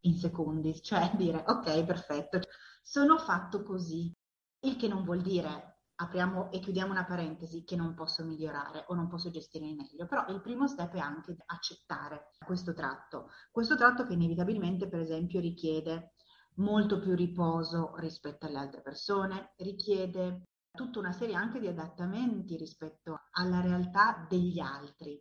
in 0.00 0.16
secondi, 0.16 0.80
cioè 0.82 1.12
dire 1.16 1.42
ok, 1.46 1.84
perfetto, 1.84 2.40
sono 2.82 3.18
fatto 3.18 3.62
così, 3.62 4.12
il 4.60 4.76
che 4.76 4.88
non 4.88 5.04
vuol 5.04 5.22
dire 5.22 5.76
apriamo 5.98 6.50
e 6.50 6.60
chiudiamo 6.60 6.92
una 6.92 7.06
parentesi 7.06 7.64
che 7.64 7.74
non 7.74 7.94
posso 7.94 8.22
migliorare 8.22 8.84
o 8.88 8.94
non 8.94 9.08
posso 9.08 9.30
gestire 9.30 9.72
meglio, 9.74 10.06
però 10.06 10.26
il 10.28 10.42
primo 10.42 10.68
step 10.68 10.94
è 10.94 10.98
anche 10.98 11.36
accettare 11.46 12.32
questo 12.44 12.74
tratto, 12.74 13.30
questo 13.50 13.76
tratto 13.76 14.04
che 14.04 14.12
inevitabilmente 14.12 14.88
per 14.88 15.00
esempio 15.00 15.40
richiede 15.40 16.12
molto 16.56 16.98
più 16.98 17.14
riposo 17.14 17.94
rispetto 17.96 18.46
alle 18.46 18.58
altre 18.58 18.82
persone, 18.82 19.52
richiede 19.56 20.42
tutta 20.70 20.98
una 20.98 21.12
serie 21.12 21.34
anche 21.34 21.58
di 21.58 21.66
adattamenti 21.66 22.56
rispetto 22.56 23.22
alla 23.32 23.60
realtà 23.60 24.26
degli 24.28 24.60
altri, 24.60 25.20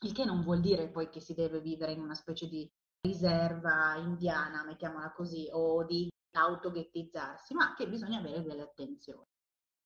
il 0.00 0.12
che 0.12 0.24
non 0.24 0.42
vuol 0.42 0.60
dire 0.60 0.90
poi 0.90 1.08
che 1.08 1.20
si 1.20 1.32
deve 1.32 1.60
vivere 1.60 1.92
in 1.92 2.00
una 2.00 2.14
specie 2.14 2.48
di 2.48 2.70
riserva 3.00 3.96
indiana, 3.96 4.64
mettiamola 4.64 5.12
così, 5.12 5.48
o 5.52 5.84
di 5.84 6.08
autoghettizzarsi, 6.32 7.54
ma 7.54 7.74
che 7.74 7.88
bisogna 7.88 8.18
avere 8.18 8.42
delle 8.42 8.62
attenzioni. 8.62 9.26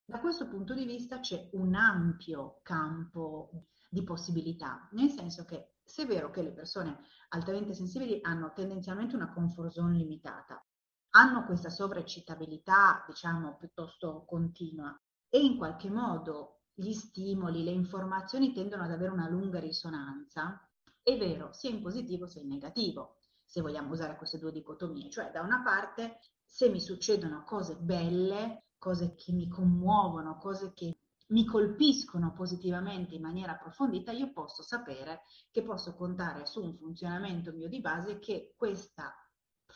Da 0.04 0.18
questo 0.18 0.48
punto 0.48 0.74
di 0.74 0.84
vista 0.84 1.20
c'è 1.20 1.50
un 1.52 1.74
ampio 1.74 2.58
campo 2.62 3.66
di 3.88 4.02
possibilità, 4.02 4.88
nel 4.92 5.10
senso 5.10 5.44
che 5.44 5.74
se 5.84 6.02
è 6.02 6.06
vero 6.06 6.30
che 6.30 6.42
le 6.42 6.52
persone 6.52 6.98
altamente 7.28 7.74
sensibili 7.74 8.18
hanno 8.22 8.52
tendenzialmente 8.52 9.14
una 9.14 9.32
comfort 9.32 9.70
zone 9.70 9.96
limitata, 9.96 10.64
hanno 11.10 11.44
questa 11.44 11.70
sovraccitabilità, 11.70 13.04
diciamo, 13.06 13.56
piuttosto 13.56 14.24
continua 14.26 14.98
e 15.28 15.38
in 15.40 15.56
qualche 15.56 15.90
modo 15.90 16.62
gli 16.74 16.92
stimoli, 16.92 17.62
le 17.62 17.72
informazioni 17.72 18.52
tendono 18.52 18.84
ad 18.84 18.90
avere 18.90 19.10
una 19.10 19.28
lunga 19.28 19.58
risonanza, 19.58 20.66
è 21.02 21.16
vero 21.16 21.52
sia 21.52 21.70
in 21.70 21.82
positivo 21.82 22.26
sia 22.26 22.40
in 22.42 22.48
negativo, 22.48 23.16
se 23.44 23.60
vogliamo 23.60 23.92
usare 23.92 24.16
queste 24.16 24.38
due 24.38 24.52
dicotomie, 24.52 25.10
cioè 25.10 25.30
da 25.30 25.42
una 25.42 25.62
parte 25.62 26.20
se 26.44 26.68
mi 26.68 26.80
succedono 26.80 27.44
cose 27.44 27.76
belle, 27.76 28.64
cose 28.78 29.14
che 29.14 29.32
mi 29.32 29.48
commuovono, 29.48 30.38
cose 30.38 30.72
che 30.72 30.98
mi 31.28 31.44
colpiscono 31.44 32.32
positivamente 32.32 33.14
in 33.14 33.22
maniera 33.22 33.52
approfondita, 33.52 34.10
io 34.10 34.32
posso 34.32 34.62
sapere 34.62 35.22
che 35.50 35.62
posso 35.62 35.94
contare 35.94 36.46
su 36.46 36.62
un 36.62 36.76
funzionamento 36.76 37.52
mio 37.52 37.68
di 37.68 37.80
base 37.80 38.18
che 38.18 38.54
questa 38.56 39.14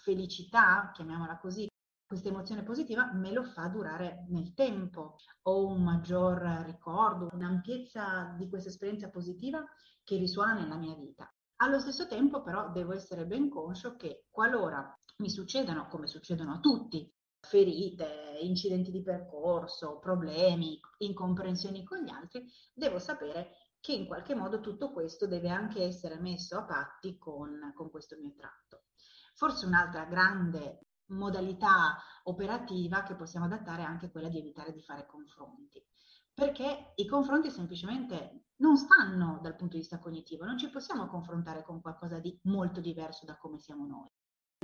felicità, 0.05 0.91
chiamiamola 0.93 1.39
così, 1.39 1.67
questa 2.07 2.29
emozione 2.29 2.63
positiva 2.63 3.11
me 3.15 3.33
lo 3.33 3.43
fa 3.43 3.67
durare 3.69 4.27
nel 4.29 4.53
tempo. 4.53 5.17
Ho 5.45 5.67
un 5.67 5.83
maggior 5.83 6.63
ricordo, 6.67 7.31
un'ampiezza 7.33 8.35
di 8.37 8.49
questa 8.49 8.69
esperienza 8.69 9.09
positiva 9.09 9.65
che 10.05 10.19
risuona 10.19 10.53
nella 10.53 10.77
mia 10.77 10.95
vita. 10.95 11.29
Allo 11.57 11.81
stesso 11.81 12.07
tempo 12.07 12.43
però 12.43 12.71
devo 12.71 12.93
essere 12.93 13.25
ben 13.25 13.49
conscio 13.49 13.97
che 13.97 14.27
qualora 14.31 14.95
mi 15.19 15.31
succedano, 15.31 15.89
come 15.89 16.07
succedono 16.07 16.53
a 16.53 16.61
tutti, 16.61 17.11
ferite, 17.41 18.39
incidenti 18.43 18.91
di 18.91 19.03
percorso, 19.03 19.99
problemi, 19.99 20.79
incomprensioni 20.99 21.83
con 21.83 22.03
gli 22.03 22.11
altri, 22.11 22.45
devo 22.75 22.99
sapere 22.99 23.57
che 23.81 23.93
in 23.93 24.07
qualche 24.07 24.35
modo 24.35 24.61
tutto 24.61 24.93
questo 24.93 25.27
deve 25.27 25.49
anche 25.49 25.83
essere 25.83 26.19
messo 26.19 26.57
a 26.59 26.65
patti 26.65 27.17
con, 27.19 27.73
con 27.75 27.91
questo 27.91 28.17
mio 28.19 28.35
tratto. 28.35 28.85
Forse 29.37 29.67
un'altra 29.67 30.05
grande 30.05 30.87
modalità 31.07 31.99
operativa 32.25 33.03
che 33.03 33.17
possiamo 33.17 33.47
adattare 33.47 33.83
è 33.83 33.87
anche 33.87 34.11
quella 34.11 34.29
di 34.29 34.39
evitare 34.39 34.73
di 34.73 34.81
fare 34.81 35.07
confronti, 35.07 35.85
perché 36.33 36.93
i 36.95 37.07
confronti 37.07 37.51
semplicemente 37.51 38.45
non 38.57 38.77
stanno 38.77 39.41
dal 39.43 39.57
punto 39.57 39.75
di 39.75 39.81
vista 39.81 39.99
cognitivo, 39.99 40.45
non 40.45 40.57
ci 40.57 40.71
possiamo 40.71 41.09
confrontare 41.09 41.63
con 41.65 41.81
qualcosa 41.81 42.21
di 42.21 42.39
molto 42.45 42.81
diverso 42.81 43.27
da 43.27 43.37
come 43.37 43.59
siamo 43.59 43.87
noi. 43.87 44.09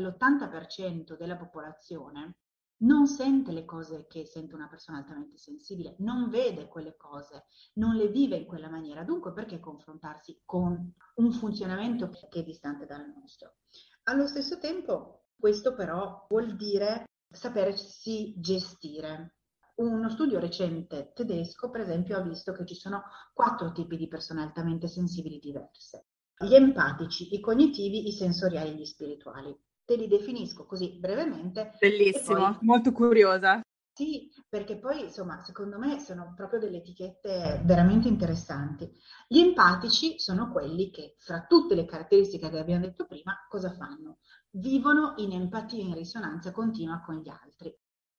L'80% 0.00 1.16
della 1.16 1.36
popolazione 1.36 2.36
non 2.82 3.06
sente 3.06 3.52
le 3.52 3.64
cose 3.64 4.06
che 4.06 4.24
sente 4.24 4.54
una 4.54 4.68
persona 4.68 4.98
altamente 4.98 5.36
sensibile, 5.36 5.96
non 5.98 6.30
vede 6.30 6.68
quelle 6.68 6.96
cose, 6.96 7.46
non 7.74 7.96
le 7.96 8.08
vive 8.08 8.36
in 8.36 8.46
quella 8.46 8.70
maniera. 8.70 9.04
Dunque, 9.04 9.32
perché 9.32 9.60
confrontarsi 9.60 10.40
con 10.44 10.94
un 11.16 11.32
funzionamento 11.32 12.08
che 12.08 12.40
è 12.40 12.42
distante 12.44 12.86
dal 12.86 13.12
nostro? 13.14 13.56
Allo 14.04 14.26
stesso 14.26 14.58
tempo, 14.58 15.26
questo 15.38 15.74
però 15.74 16.26
vuol 16.28 16.56
dire 16.56 17.04
sapersi 17.28 18.34
gestire. 18.36 19.36
Uno 19.76 20.10
studio 20.10 20.38
recente 20.38 21.12
tedesco, 21.14 21.70
per 21.70 21.82
esempio, 21.82 22.16
ha 22.16 22.22
visto 22.22 22.52
che 22.52 22.66
ci 22.66 22.74
sono 22.74 23.02
quattro 23.32 23.72
tipi 23.72 23.96
di 23.96 24.08
persone 24.08 24.42
altamente 24.42 24.88
sensibili 24.88 25.38
diverse. 25.38 26.06
Gli 26.36 26.54
empatici, 26.54 27.34
i 27.34 27.40
cognitivi, 27.40 28.08
i 28.08 28.12
sensoriali 28.12 28.70
e 28.70 28.74
gli 28.74 28.84
spirituali 28.84 29.56
te 29.84 29.96
li 29.96 30.06
definisco 30.06 30.66
così 30.66 30.98
brevemente. 31.00 31.76
Bellissimo, 31.80 32.36
poi, 32.36 32.58
molto 32.60 32.92
curiosa. 32.92 33.60
Sì, 33.92 34.30
perché 34.48 34.78
poi 34.78 35.02
insomma, 35.04 35.42
secondo 35.42 35.78
me 35.78 35.98
sono 36.00 36.32
proprio 36.34 36.58
delle 36.58 36.78
etichette 36.78 37.60
veramente 37.64 38.08
interessanti. 38.08 38.90
Gli 39.28 39.38
empatici 39.38 40.18
sono 40.18 40.50
quelli 40.50 40.90
che, 40.90 41.16
fra 41.18 41.44
tutte 41.46 41.74
le 41.74 41.84
caratteristiche 41.84 42.48
che 42.48 42.58
abbiamo 42.58 42.84
detto 42.86 43.04
prima, 43.06 43.36
cosa 43.48 43.70
fanno? 43.72 44.18
Vivono 44.52 45.14
in 45.18 45.32
empatia, 45.32 45.82
in 45.84 45.94
risonanza 45.94 46.50
continua 46.50 47.00
con 47.04 47.16
gli 47.16 47.28
altri. 47.28 47.76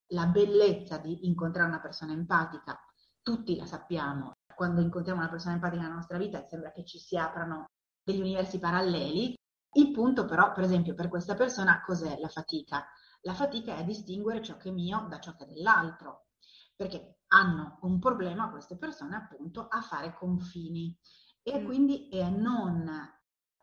La 0.09 0.27
bellezza 0.27 0.97
di 0.97 1.25
incontrare 1.25 1.69
una 1.69 1.79
persona 1.81 2.11
empatica, 2.13 2.77
tutti 3.21 3.55
la 3.55 3.65
sappiamo, 3.65 4.33
quando 4.53 4.81
incontriamo 4.81 5.19
una 5.21 5.29
persona 5.29 5.55
empatica 5.55 5.81
nella 5.81 5.95
nostra 5.95 6.17
vita 6.17 6.45
sembra 6.47 6.71
che 6.71 6.85
ci 6.85 6.99
si 6.99 7.17
aprano 7.17 7.65
degli 8.03 8.19
universi 8.19 8.59
paralleli, 8.59 9.33
il 9.73 9.91
punto 9.91 10.25
però, 10.25 10.51
per 10.51 10.63
esempio, 10.65 10.93
per 10.93 11.07
questa 11.07 11.33
persona 11.33 11.81
cos'è 11.81 12.17
la 12.19 12.27
fatica? 12.27 12.85
La 13.21 13.33
fatica 13.33 13.77
è 13.77 13.83
distinguere 13.83 14.41
ciò 14.41 14.57
che 14.57 14.69
è 14.69 14.71
mio 14.71 15.05
da 15.09 15.19
ciò 15.19 15.35
che 15.35 15.43
è 15.43 15.47
dell'altro, 15.47 16.27
perché 16.75 17.19
hanno 17.27 17.77
un 17.81 17.99
problema 17.99 18.49
queste 18.49 18.77
persone 18.77 19.15
appunto 19.15 19.67
a 19.67 19.81
fare 19.81 20.13
confini 20.13 20.97
e 21.43 21.59
mm. 21.59 21.65
quindi 21.65 22.09
a 22.13 22.29
non 22.29 22.89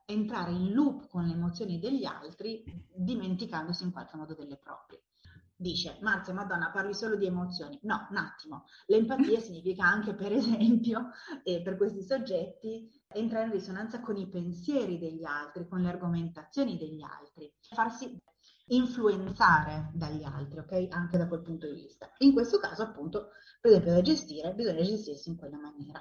entrare 0.06 0.52
in 0.52 0.72
loop 0.72 1.08
con 1.08 1.24
le 1.24 1.34
emozioni 1.34 1.78
degli 1.78 2.04
altri 2.04 2.64
dimenticandosi 2.94 3.84
in 3.84 3.92
qualche 3.92 4.16
modo 4.16 4.34
delle 4.34 4.56
proprie. 4.56 5.02
Dice, 5.60 5.98
Marzia, 6.02 6.32
Madonna, 6.32 6.70
parli 6.70 6.94
solo 6.94 7.16
di 7.16 7.26
emozioni. 7.26 7.78
No, 7.82 8.06
un 8.10 8.16
attimo. 8.16 8.66
L'empatia 8.86 9.40
significa 9.42 9.84
anche, 9.84 10.14
per 10.14 10.32
esempio, 10.32 11.10
eh, 11.42 11.60
per 11.62 11.76
questi 11.76 12.02
soggetti, 12.04 12.88
entrare 13.08 13.46
in 13.46 13.52
risonanza 13.52 14.00
con 14.00 14.16
i 14.16 14.28
pensieri 14.28 14.98
degli 14.98 15.24
altri, 15.24 15.66
con 15.66 15.80
le 15.80 15.88
argomentazioni 15.88 16.78
degli 16.78 17.02
altri, 17.02 17.52
farsi 17.60 18.16
influenzare 18.68 19.90
dagli 19.94 20.24
altri, 20.24 20.58
ok? 20.58 20.88
Anche 20.90 21.18
da 21.18 21.28
quel 21.28 21.42
punto 21.42 21.66
di 21.66 21.80
vista. 21.80 22.10
In 22.18 22.32
questo 22.32 22.58
caso, 22.58 22.82
appunto, 22.82 23.30
per 23.60 23.70
esempio, 23.70 23.92
da 23.92 24.02
gestire, 24.02 24.54
bisogna 24.54 24.82
gestirsi 24.82 25.28
in 25.28 25.36
quella 25.36 25.58
maniera. 25.58 26.00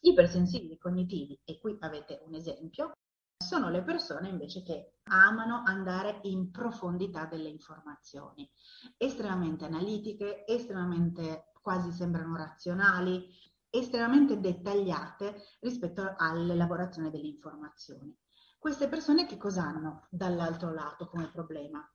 Ipersensibili 0.00 0.78
cognitivi, 0.78 1.40
e 1.44 1.58
qui 1.58 1.76
avete 1.80 2.22
un 2.26 2.34
esempio, 2.34 2.92
sono 3.36 3.68
le 3.68 3.82
persone 3.82 4.28
invece 4.28 4.62
che 4.62 4.98
amano 5.04 5.62
andare 5.64 6.20
in 6.22 6.50
profondità 6.50 7.26
delle 7.26 7.48
informazioni, 7.48 8.48
estremamente 8.96 9.64
analitiche, 9.64 10.46
estremamente 10.46 11.52
quasi 11.60 11.90
sembrano 11.92 12.36
razionali, 12.36 13.26
estremamente 13.70 14.38
dettagliate 14.38 15.34
rispetto 15.60 16.14
all'elaborazione 16.16 17.10
delle 17.10 17.26
informazioni. 17.26 18.16
Queste 18.58 18.88
persone 18.88 19.26
che 19.26 19.36
cosa 19.36 19.62
hanno 19.64 20.06
dall'altro 20.10 20.72
lato 20.72 21.08
come 21.08 21.30
problema? 21.30 21.86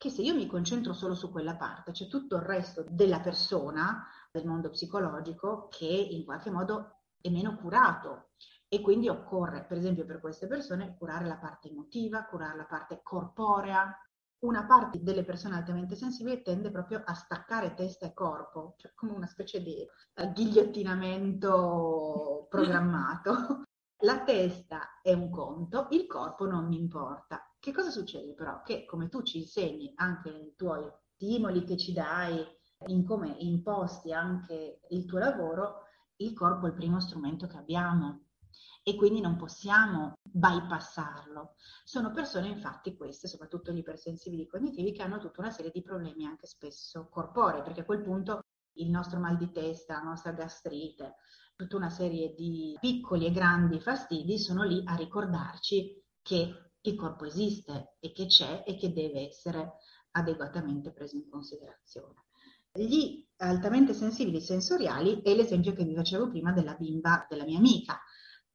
Che 0.00 0.08
se 0.08 0.22
io 0.22 0.34
mi 0.34 0.46
concentro 0.46 0.94
solo 0.94 1.14
su 1.14 1.30
quella 1.30 1.56
parte, 1.56 1.92
c'è 1.92 2.08
tutto 2.08 2.36
il 2.36 2.40
resto 2.40 2.86
della 2.88 3.20
persona, 3.20 4.02
del 4.32 4.46
mondo 4.46 4.70
psicologico, 4.70 5.68
che 5.68 5.84
in 5.84 6.24
qualche 6.24 6.50
modo 6.50 7.02
è 7.20 7.28
meno 7.28 7.54
curato. 7.56 8.30
E 8.66 8.80
quindi 8.80 9.10
occorre, 9.10 9.66
per 9.66 9.76
esempio, 9.76 10.06
per 10.06 10.18
queste 10.18 10.46
persone 10.46 10.96
curare 10.96 11.26
la 11.26 11.36
parte 11.36 11.68
emotiva, 11.68 12.24
curare 12.24 12.56
la 12.56 12.64
parte 12.64 13.02
corporea, 13.02 13.94
una 14.38 14.64
parte 14.64 15.02
delle 15.02 15.22
persone 15.22 15.56
altamente 15.56 15.96
sensibili 15.96 16.40
tende 16.40 16.70
proprio 16.70 17.02
a 17.04 17.12
staccare 17.12 17.74
testa 17.74 18.06
e 18.06 18.14
corpo, 18.14 18.76
cioè 18.78 18.92
come 18.94 19.12
una 19.12 19.26
specie 19.26 19.60
di 19.60 19.86
uh, 20.14 20.32
ghigliottinamento 20.32 22.46
programmato. 22.48 23.64
La 23.98 24.22
testa 24.22 24.98
è 25.02 25.12
un 25.12 25.28
conto, 25.28 25.88
il 25.90 26.06
corpo 26.06 26.46
non 26.46 26.68
mi 26.68 26.78
importa. 26.78 27.44
Che 27.60 27.72
cosa 27.72 27.90
succede 27.90 28.32
però? 28.32 28.62
Che 28.62 28.86
come 28.86 29.10
tu 29.10 29.22
ci 29.22 29.36
insegni 29.36 29.92
anche 29.96 30.30
nei 30.30 30.54
tuoi 30.56 30.90
stimoli 31.14 31.62
che 31.64 31.76
ci 31.76 31.92
dai, 31.92 32.42
in 32.86 33.04
come 33.04 33.36
imposti 33.40 34.14
anche 34.14 34.80
il 34.88 35.04
tuo 35.04 35.18
lavoro, 35.18 35.82
il 36.16 36.32
corpo 36.32 36.64
è 36.64 36.70
il 36.70 36.74
primo 36.74 37.00
strumento 37.00 37.46
che 37.46 37.58
abbiamo 37.58 38.28
e 38.82 38.94
quindi 38.94 39.20
non 39.20 39.36
possiamo 39.36 40.14
bypassarlo. 40.22 41.56
Sono 41.84 42.10
persone 42.12 42.48
infatti 42.48 42.96
queste, 42.96 43.28
soprattutto 43.28 43.72
gli 43.72 43.78
ipersensibili 43.78 44.46
cognitivi, 44.46 44.92
che 44.92 45.02
hanno 45.02 45.18
tutta 45.18 45.42
una 45.42 45.50
serie 45.50 45.70
di 45.70 45.82
problemi 45.82 46.24
anche 46.24 46.46
spesso 46.46 47.08
corporei, 47.10 47.62
perché 47.62 47.82
a 47.82 47.84
quel 47.84 48.02
punto 48.02 48.40
il 48.78 48.88
nostro 48.88 49.20
mal 49.20 49.36
di 49.36 49.50
testa, 49.50 49.96
la 49.96 50.08
nostra 50.08 50.32
gastrite, 50.32 51.16
tutta 51.54 51.76
una 51.76 51.90
serie 51.90 52.32
di 52.32 52.74
piccoli 52.80 53.26
e 53.26 53.32
grandi 53.32 53.80
fastidi 53.80 54.38
sono 54.38 54.62
lì 54.62 54.82
a 54.86 54.94
ricordarci 54.94 56.02
che 56.22 56.69
il 56.82 56.94
corpo 56.96 57.24
esiste 57.24 57.96
e 58.00 58.12
che 58.12 58.26
c'è 58.26 58.64
e 58.66 58.76
che 58.76 58.92
deve 58.92 59.28
essere 59.28 59.74
adeguatamente 60.12 60.92
preso 60.92 61.16
in 61.16 61.28
considerazione. 61.28 62.24
Gli 62.72 63.26
altamente 63.38 63.94
sensibili 63.94 64.40
sensoriali 64.40 65.22
è 65.22 65.34
l'esempio 65.34 65.72
che 65.72 65.84
vi 65.84 65.94
facevo 65.94 66.28
prima 66.28 66.52
della 66.52 66.74
bimba 66.74 67.26
della 67.28 67.44
mia 67.44 67.58
amica 67.58 68.00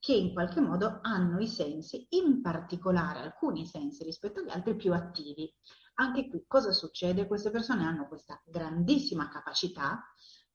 che 0.06 0.14
in 0.14 0.34
qualche 0.34 0.62
modo 0.62 1.00
hanno 1.02 1.40
i 1.40 1.48
sensi, 1.48 2.06
in 2.12 2.42
particolare 2.42 3.22
alcuni 3.22 3.66
sensi 3.66 4.04
rispetto 4.04 4.40
agli 4.40 4.52
altri 4.52 4.76
più 4.76 4.94
attivi. 4.94 5.52
Anche 5.96 6.30
qui 6.30 6.44
cosa 6.48 6.72
succede? 6.74 7.26
Queste 7.26 7.50
persone 7.50 7.86
hanno 7.86 8.08
questa 8.08 8.40
grandissima 8.46 9.30
capacità 9.30 10.04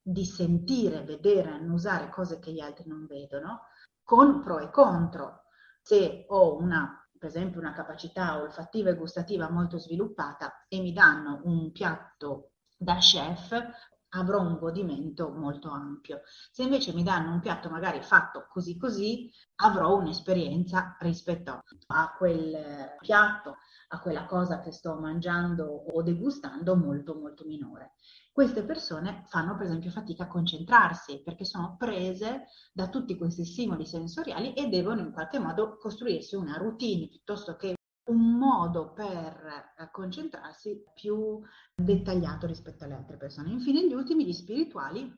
di 0.00 0.24
sentire, 0.24 1.02
vedere, 1.02 1.50
annusare 1.50 2.10
cose 2.10 2.38
che 2.38 2.52
gli 2.52 2.60
altri 2.60 2.86
non 2.86 3.06
vedono, 3.06 3.62
con 4.04 4.40
pro 4.40 4.60
e 4.60 4.70
contro. 4.70 5.46
Se 5.82 6.26
ho 6.28 6.56
una, 6.56 6.99
per 7.20 7.28
esempio, 7.28 7.60
una 7.60 7.74
capacità 7.74 8.40
olfattiva 8.40 8.88
e 8.88 8.94
gustativa 8.94 9.50
molto 9.50 9.76
sviluppata 9.76 10.64
e 10.68 10.80
mi 10.80 10.90
danno 10.94 11.42
un 11.44 11.70
piatto 11.70 12.52
da 12.78 12.96
chef, 12.96 13.62
avrò 14.10 14.40
un 14.40 14.58
godimento 14.58 15.30
molto 15.30 15.70
ampio. 15.70 16.22
Se 16.50 16.62
invece 16.62 16.92
mi 16.92 17.02
danno 17.02 17.32
un 17.32 17.40
piatto 17.40 17.68
magari 17.68 18.02
fatto 18.02 18.46
così 18.48 18.76
così, 18.76 19.30
avrò 19.56 19.96
un'esperienza 19.96 20.96
rispetto 21.00 21.62
a 21.88 22.14
quel 22.16 22.96
piatto, 22.98 23.56
a 23.88 24.00
quella 24.00 24.24
cosa 24.26 24.60
che 24.60 24.72
sto 24.72 24.94
mangiando 24.94 25.64
o 25.64 26.02
degustando 26.02 26.76
molto 26.76 27.14
molto 27.14 27.44
minore. 27.44 27.92
Queste 28.32 28.64
persone 28.64 29.24
fanno 29.26 29.56
per 29.56 29.66
esempio 29.66 29.90
fatica 29.90 30.24
a 30.24 30.28
concentrarsi 30.28 31.22
perché 31.22 31.44
sono 31.44 31.76
prese 31.76 32.46
da 32.72 32.88
tutti 32.88 33.16
questi 33.16 33.44
stimoli 33.44 33.84
sensoriali 33.84 34.54
e 34.54 34.68
devono 34.68 35.00
in 35.00 35.12
qualche 35.12 35.38
modo 35.38 35.76
costruirsi 35.76 36.36
una 36.36 36.56
routine 36.56 37.08
piuttosto 37.08 37.56
che 37.56 37.74
un 38.04 38.38
modo 38.38 38.92
per 38.92 39.72
eh, 39.78 39.90
concentrarsi 39.90 40.84
più 40.94 41.40
dettagliato 41.74 42.46
rispetto 42.46 42.84
alle 42.84 42.94
altre 42.94 43.16
persone. 43.16 43.50
Infine, 43.50 43.86
gli 43.86 43.94
ultimi, 43.94 44.24
gli 44.24 44.32
spirituali, 44.32 45.14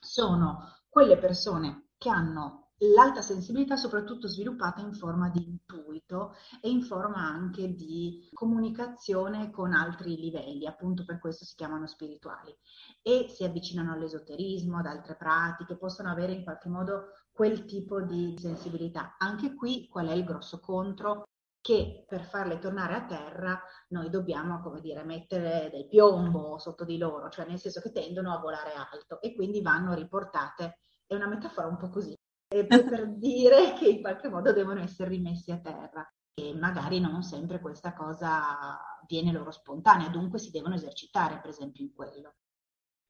sono 0.00 0.78
quelle 0.88 1.18
persone 1.18 1.90
che 1.98 2.08
hanno 2.08 2.70
l'alta 2.94 3.20
sensibilità 3.20 3.76
soprattutto 3.76 4.26
sviluppata 4.26 4.80
in 4.80 4.94
forma 4.94 5.28
di 5.28 5.44
intuito 5.44 6.34
e 6.62 6.70
in 6.70 6.82
forma 6.82 7.18
anche 7.18 7.74
di 7.74 8.28
comunicazione 8.32 9.50
con 9.50 9.74
altri 9.74 10.16
livelli, 10.16 10.66
appunto 10.66 11.04
per 11.04 11.18
questo 11.18 11.44
si 11.44 11.54
chiamano 11.56 11.86
spirituali 11.86 12.56
e 13.02 13.26
si 13.28 13.44
avvicinano 13.44 13.92
all'esoterismo, 13.92 14.78
ad 14.78 14.86
altre 14.86 15.14
pratiche, 15.14 15.76
possono 15.76 16.10
avere 16.10 16.32
in 16.32 16.42
qualche 16.42 16.68
modo 16.70 17.08
quel 17.30 17.66
tipo 17.66 18.00
di 18.00 18.36
sensibilità. 18.38 19.16
Anche 19.18 19.54
qui 19.54 19.86
qual 19.88 20.08
è 20.08 20.12
il 20.12 20.24
grosso 20.24 20.58
contro? 20.60 21.24
Che 21.60 22.04
per 22.08 22.24
farle 22.24 22.58
tornare 22.58 22.94
a 22.94 23.04
terra 23.04 23.60
noi 23.88 24.08
dobbiamo, 24.08 24.60
come 24.60 24.80
dire, 24.80 25.04
mettere 25.04 25.68
del 25.70 25.86
piombo 25.88 26.58
sotto 26.58 26.84
di 26.84 26.96
loro, 26.96 27.28
cioè 27.28 27.46
nel 27.46 27.58
senso 27.58 27.80
che 27.80 27.92
tendono 27.92 28.32
a 28.32 28.38
volare 28.40 28.72
alto 28.72 29.20
e 29.20 29.34
quindi 29.34 29.60
vanno 29.60 29.94
riportate, 29.94 30.78
è 31.06 31.14
una 31.14 31.28
metafora 31.28 31.66
un 31.66 31.76
po' 31.76 31.90
così, 31.90 32.14
per, 32.48 33.08
dire 33.16 33.74
che 33.74 33.88
in 33.88 34.00
qualche 34.00 34.28
modo 34.28 34.52
devono 34.52 34.80
essere 34.80 35.10
rimessi 35.10 35.50
a 35.50 35.60
terra 35.60 36.08
e 36.34 36.54
magari 36.54 37.00
non 37.00 37.22
sempre 37.22 37.60
questa 37.60 37.92
cosa 37.92 38.78
viene 39.06 39.32
loro 39.32 39.50
spontanea, 39.50 40.08
dunque 40.08 40.38
si 40.38 40.50
devono 40.50 40.74
esercitare 40.74 41.40
per 41.40 41.50
esempio 41.50 41.84
in 41.84 41.92
quello. 41.92 42.34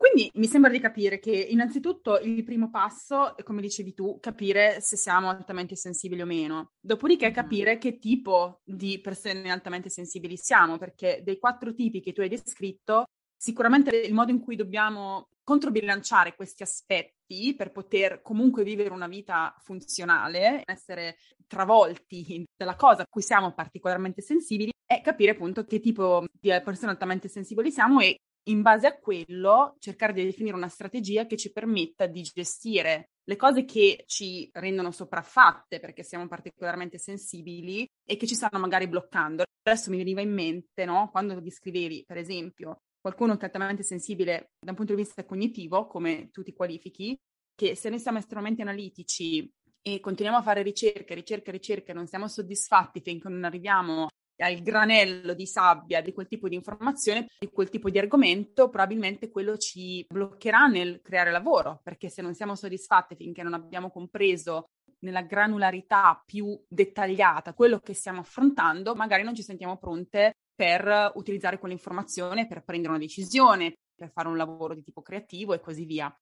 Quindi 0.00 0.30
mi 0.36 0.46
sembra 0.46 0.70
di 0.70 0.80
capire 0.80 1.18
che 1.18 1.30
innanzitutto 1.30 2.18
il 2.20 2.42
primo 2.42 2.70
passo 2.70 3.36
è, 3.36 3.42
come 3.42 3.60
dicevi 3.60 3.92
tu, 3.92 4.18
capire 4.18 4.80
se 4.80 4.96
siamo 4.96 5.28
altamente 5.28 5.76
sensibili 5.76 6.22
o 6.22 6.26
meno. 6.26 6.72
Dopodiché 6.80 7.26
mm-hmm. 7.26 7.34
capire 7.34 7.76
che 7.76 7.98
tipo 7.98 8.62
di 8.64 8.98
persone 9.02 9.50
altamente 9.50 9.90
sensibili 9.90 10.38
siamo, 10.38 10.78
perché 10.78 11.20
dei 11.22 11.38
quattro 11.38 11.74
tipi 11.74 12.00
che 12.00 12.14
tu 12.14 12.22
hai 12.22 12.30
descritto, 12.30 13.04
Sicuramente 13.42 13.96
il 13.96 14.12
modo 14.12 14.30
in 14.30 14.38
cui 14.38 14.54
dobbiamo 14.54 15.30
controbilanciare 15.42 16.34
questi 16.34 16.62
aspetti 16.62 17.54
per 17.56 17.72
poter 17.72 18.20
comunque 18.20 18.62
vivere 18.62 18.90
una 18.90 19.08
vita 19.08 19.56
funzionale, 19.62 20.62
essere 20.66 21.16
travolti 21.46 22.46
dalla 22.54 22.76
cosa 22.76 23.00
a 23.00 23.06
cui 23.08 23.22
siamo 23.22 23.54
particolarmente 23.54 24.20
sensibili, 24.20 24.70
è 24.84 25.00
capire 25.00 25.30
appunto 25.30 25.64
che 25.64 25.80
tipo 25.80 26.26
di 26.30 26.50
persone 26.62 26.90
altamente 26.90 27.28
sensibili 27.28 27.70
siamo 27.70 28.00
e 28.00 28.18
in 28.44 28.62
base 28.62 28.86
a 28.86 28.98
quello 28.98 29.76
cercare 29.78 30.12
di 30.12 30.24
definire 30.24 30.56
una 30.56 30.68
strategia 30.68 31.26
che 31.26 31.36
ci 31.36 31.52
permetta 31.52 32.06
di 32.06 32.22
gestire 32.22 33.10
le 33.24 33.36
cose 33.36 33.64
che 33.64 34.04
ci 34.06 34.48
rendono 34.52 34.90
sopraffatte 34.90 35.78
perché 35.78 36.02
siamo 36.02 36.26
particolarmente 36.26 36.98
sensibili 36.98 37.86
e 38.04 38.16
che 38.16 38.26
ci 38.26 38.34
stanno 38.34 38.58
magari 38.58 38.88
bloccando. 38.88 39.44
Adesso 39.62 39.90
mi 39.90 39.98
veniva 39.98 40.20
in 40.20 40.32
mente, 40.32 40.84
no? 40.84 41.10
Quando 41.10 41.38
descrivevi, 41.38 42.04
per 42.06 42.16
esempio, 42.16 42.78
qualcuno 43.00 43.36
che 43.36 43.42
è 43.42 43.44
altamente 43.44 43.82
sensibile 43.82 44.52
da 44.58 44.70
un 44.70 44.76
punto 44.76 44.94
di 44.94 45.02
vista 45.02 45.24
cognitivo, 45.24 45.86
come 45.86 46.30
tu 46.30 46.42
ti 46.42 46.52
qualifichi, 46.52 47.16
che 47.54 47.76
se 47.76 47.88
noi 47.88 48.00
siamo 48.00 48.18
estremamente 48.18 48.62
analitici 48.62 49.48
e 49.82 50.00
continuiamo 50.00 50.40
a 50.40 50.44
fare 50.44 50.62
ricerche, 50.62 51.14
ricerche, 51.14 51.50
ricerche, 51.50 51.92
non 51.92 52.06
siamo 52.06 52.26
soddisfatti 52.26 53.00
finché 53.00 53.28
non 53.28 53.44
arriviamo 53.44 54.08
al 54.40 54.60
granello 54.60 55.34
di 55.34 55.46
sabbia 55.46 56.00
di 56.00 56.12
quel 56.12 56.28
tipo 56.28 56.48
di 56.48 56.54
informazione, 56.54 57.26
di 57.38 57.48
quel 57.48 57.68
tipo 57.68 57.90
di 57.90 57.98
argomento, 57.98 58.68
probabilmente 58.68 59.30
quello 59.30 59.56
ci 59.56 60.04
bloccherà 60.08 60.66
nel 60.66 61.00
creare 61.02 61.30
lavoro, 61.30 61.80
perché 61.82 62.08
se 62.08 62.22
non 62.22 62.34
siamo 62.34 62.54
soddisfatti 62.54 63.14
finché 63.14 63.42
non 63.42 63.54
abbiamo 63.54 63.90
compreso 63.90 64.70
nella 65.00 65.22
granularità 65.22 66.22
più 66.24 66.58
dettagliata 66.68 67.54
quello 67.54 67.78
che 67.78 67.94
stiamo 67.94 68.20
affrontando, 68.20 68.94
magari 68.94 69.22
non 69.22 69.34
ci 69.34 69.42
sentiamo 69.42 69.78
pronte 69.78 70.34
per 70.54 71.12
utilizzare 71.14 71.58
quell'informazione 71.58 72.46
per 72.46 72.64
prendere 72.64 72.92
una 72.92 73.02
decisione, 73.02 73.76
per 73.94 74.10
fare 74.10 74.28
un 74.28 74.36
lavoro 74.36 74.74
di 74.74 74.82
tipo 74.82 75.00
creativo 75.00 75.54
e 75.54 75.60
così 75.60 75.84
via. 75.84 76.14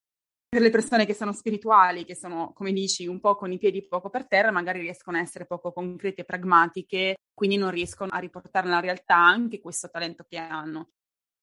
Per 0.51 0.63
le 0.63 0.71
persone 0.71 1.05
che 1.05 1.13
sono 1.13 1.33
spirituali, 1.33 2.07
che 2.07 2.15
sono, 2.15 2.55
come 2.55 2.73
dici, 2.73 3.07
un 3.07 3.21
po' 3.21 3.37
con 3.37 3.53
i 3.53 3.59
piedi 3.59 3.87
poco 3.87 4.09
per 4.09 4.27
terra, 4.27 4.51
magari 4.51 4.81
riescono 4.81 5.19
a 5.19 5.21
essere 5.21 5.45
poco 5.45 5.73
concrete 5.73 6.23
e 6.23 6.25
pragmatiche, 6.25 7.17
quindi 7.35 7.59
non 7.59 7.71
riescono 7.71 8.11
a 8.13 8.19
riportare 8.19 8.67
nella 8.67 8.81
realtà 8.81 9.17
anche 9.17 9.61
questo 9.61 9.91
talento 9.91 10.25
che 10.27 10.39
hanno. 10.39 10.93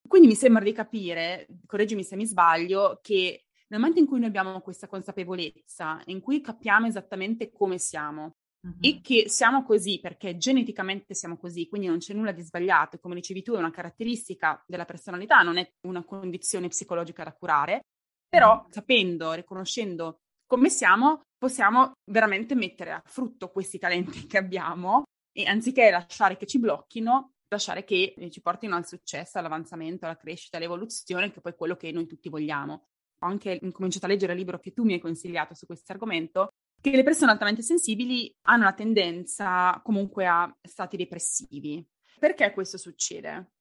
Quindi 0.07 0.27
mi 0.27 0.33
sembra 0.33 0.63
di 0.63 0.71
capire, 0.71 1.47
correggimi 1.67 2.03
se 2.03 2.15
mi 2.15 2.25
sbaglio, 2.25 2.99
che 3.03 3.45
nel 3.67 3.79
momento 3.79 3.99
in 3.99 4.07
cui 4.07 4.17
noi 4.17 4.27
abbiamo 4.29 4.59
questa 4.61 4.87
consapevolezza, 4.87 6.01
in 6.05 6.19
cui 6.19 6.41
capiamo 6.41 6.87
esattamente 6.87 7.51
come 7.51 7.77
siamo, 7.77 8.37
uh-huh. 8.61 8.77
e 8.81 9.01
che 9.01 9.29
siamo 9.29 9.63
così 9.63 9.99
perché 9.99 10.35
geneticamente 10.37 11.13
siamo 11.13 11.37
così, 11.37 11.67
quindi 11.67 11.87
non 11.87 11.99
c'è 11.99 12.13
nulla 12.15 12.31
di 12.31 12.41
sbagliato, 12.41 12.97
come 12.97 13.13
dicevi 13.13 13.43
tu, 13.43 13.53
è 13.53 13.57
una 13.57 13.71
caratteristica 13.71 14.63
della 14.65 14.85
personalità, 14.85 15.41
non 15.41 15.57
è 15.57 15.73
una 15.81 16.03
condizione 16.03 16.69
psicologica 16.69 17.23
da 17.23 17.33
curare, 17.33 17.85
però 18.27 18.65
sapendo, 18.69 19.33
riconoscendo 19.33 20.19
come 20.45 20.69
siamo, 20.69 21.21
possiamo 21.37 21.93
veramente 22.09 22.55
mettere 22.55 22.91
a 22.91 23.01
frutto 23.05 23.49
questi 23.49 23.77
talenti 23.79 24.25
che 24.27 24.37
abbiamo 24.37 25.03
e 25.31 25.45
anziché 25.45 25.89
lasciare 25.89 26.37
che 26.37 26.45
ci 26.45 26.59
blocchino, 26.59 27.33
lasciare 27.47 27.83
che 27.83 28.15
ci 28.29 28.41
portino 28.41 28.75
al 28.75 28.87
successo, 28.87 29.37
all'avanzamento, 29.37 30.05
alla 30.05 30.17
crescita, 30.17 30.57
all'evoluzione, 30.57 31.31
che 31.31 31.41
poi 31.41 31.51
è 31.51 31.55
quello 31.55 31.75
che 31.75 31.91
noi 31.91 32.07
tutti 32.07 32.29
vogliamo. 32.29 32.87
Ho 33.19 33.27
anche 33.27 33.59
cominciato 33.71 34.05
a 34.05 34.09
leggere 34.09 34.33
il 34.33 34.39
libro 34.39 34.59
che 34.59 34.73
tu 34.73 34.83
mi 34.83 34.93
hai 34.93 34.99
consigliato 34.99 35.53
su 35.53 35.65
questo 35.65 35.91
argomento 35.91 36.49
che 36.81 36.91
le 36.91 37.03
persone 37.03 37.31
altamente 37.31 37.63
sensibili 37.63 38.31
hanno 38.43 38.65
la 38.65 38.73
tendenza 38.73 39.79
comunque 39.83 40.27
a 40.27 40.55
stati 40.61 40.97
depressivi. 40.97 41.83
Perché 42.19 42.53
questo 42.53 42.77
succede? 42.77 43.53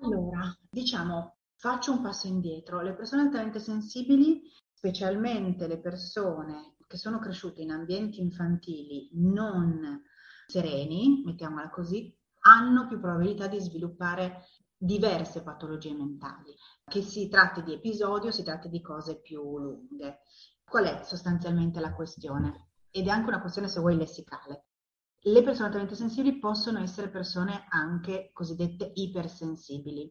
Allora, 0.00 0.56
diciamo, 0.68 1.37
faccio 1.58 1.92
un 1.92 2.00
passo 2.00 2.28
indietro. 2.28 2.80
Le 2.80 2.94
persone 2.94 3.22
altamente 3.22 3.58
sensibili, 3.58 4.42
specialmente 4.72 5.66
le 5.66 5.80
persone 5.80 6.76
che 6.86 6.96
sono 6.96 7.18
cresciute 7.18 7.62
in 7.62 7.72
ambienti 7.72 8.20
infantili 8.20 9.10
non 9.14 10.02
sereni, 10.46 11.22
mettiamola 11.26 11.68
così, 11.68 12.16
hanno 12.42 12.86
più 12.86 13.00
probabilità 13.00 13.48
di 13.48 13.58
sviluppare 13.58 14.44
diverse 14.76 15.42
patologie 15.42 15.92
mentali, 15.92 16.54
che 16.84 17.02
si 17.02 17.28
tratti 17.28 17.62
di 17.64 17.74
episodi 17.74 18.28
o 18.28 18.30
si 18.30 18.44
tratti 18.44 18.68
di 18.68 18.80
cose 18.80 19.20
più 19.20 19.58
lunghe. 19.58 20.20
Qual 20.64 20.84
è 20.84 21.02
sostanzialmente 21.02 21.80
la 21.80 21.92
questione? 21.92 22.68
Ed 22.90 23.06
è 23.06 23.10
anche 23.10 23.28
una 23.28 23.40
questione, 23.40 23.68
se 23.68 23.80
vuoi, 23.80 23.96
lessicale. 23.96 24.66
Le 25.22 25.42
persone 25.42 25.66
altamente 25.66 25.96
sensibili 25.96 26.38
possono 26.38 26.78
essere 26.78 27.10
persone 27.10 27.66
anche 27.68 28.30
cosiddette 28.32 28.92
ipersensibili. 28.94 30.10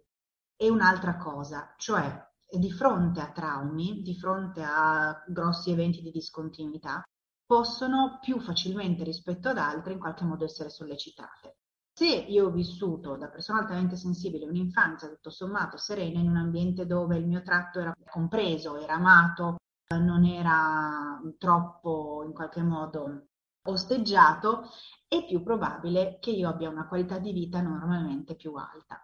E 0.59 0.69
un'altra 0.69 1.17
cosa, 1.17 1.73
cioè 1.77 2.25
di 2.49 2.71
fronte 2.71 3.19
a 3.19 3.31
traumi, 3.31 4.01
di 4.01 4.15
fronte 4.17 4.63
a 4.63 5.23
grossi 5.27 5.71
eventi 5.71 6.01
di 6.01 6.11
discontinuità, 6.11 7.03
possono 7.45 8.17
più 8.19 8.39
facilmente 8.39 9.03
rispetto 9.03 9.49
ad 9.49 9.57
altre 9.57 9.93
in 9.93 9.99
qualche 9.99 10.25
modo 10.25 10.45
essere 10.45 10.69
sollecitate. 10.69 11.57
Se 11.93 12.05
io 12.05 12.47
ho 12.47 12.51
vissuto 12.51 13.15
da 13.17 13.27
persona 13.27 13.59
altamente 13.59 13.95
sensibile 13.95 14.45
un'infanzia 14.45 15.07
tutto 15.07 15.29
sommato 15.29 15.77
serena 15.77 16.19
in 16.19 16.29
un 16.29 16.37
ambiente 16.37 16.85
dove 16.85 17.17
il 17.17 17.25
mio 17.25 17.41
tratto 17.41 17.79
era 17.79 17.93
compreso, 18.09 18.77
era 18.77 18.93
amato, 18.93 19.55
non 19.95 20.25
era 20.25 21.21
troppo 21.37 22.23
in 22.25 22.33
qualche 22.33 22.61
modo 22.61 23.27
osteggiato, 23.67 24.69
è 25.07 25.25
più 25.25 25.41
probabile 25.41 26.17
che 26.19 26.31
io 26.31 26.49
abbia 26.49 26.69
una 26.69 26.87
qualità 26.87 27.17
di 27.19 27.31
vita 27.31 27.61
normalmente 27.61 28.35
più 28.35 28.53
alta. 28.55 29.01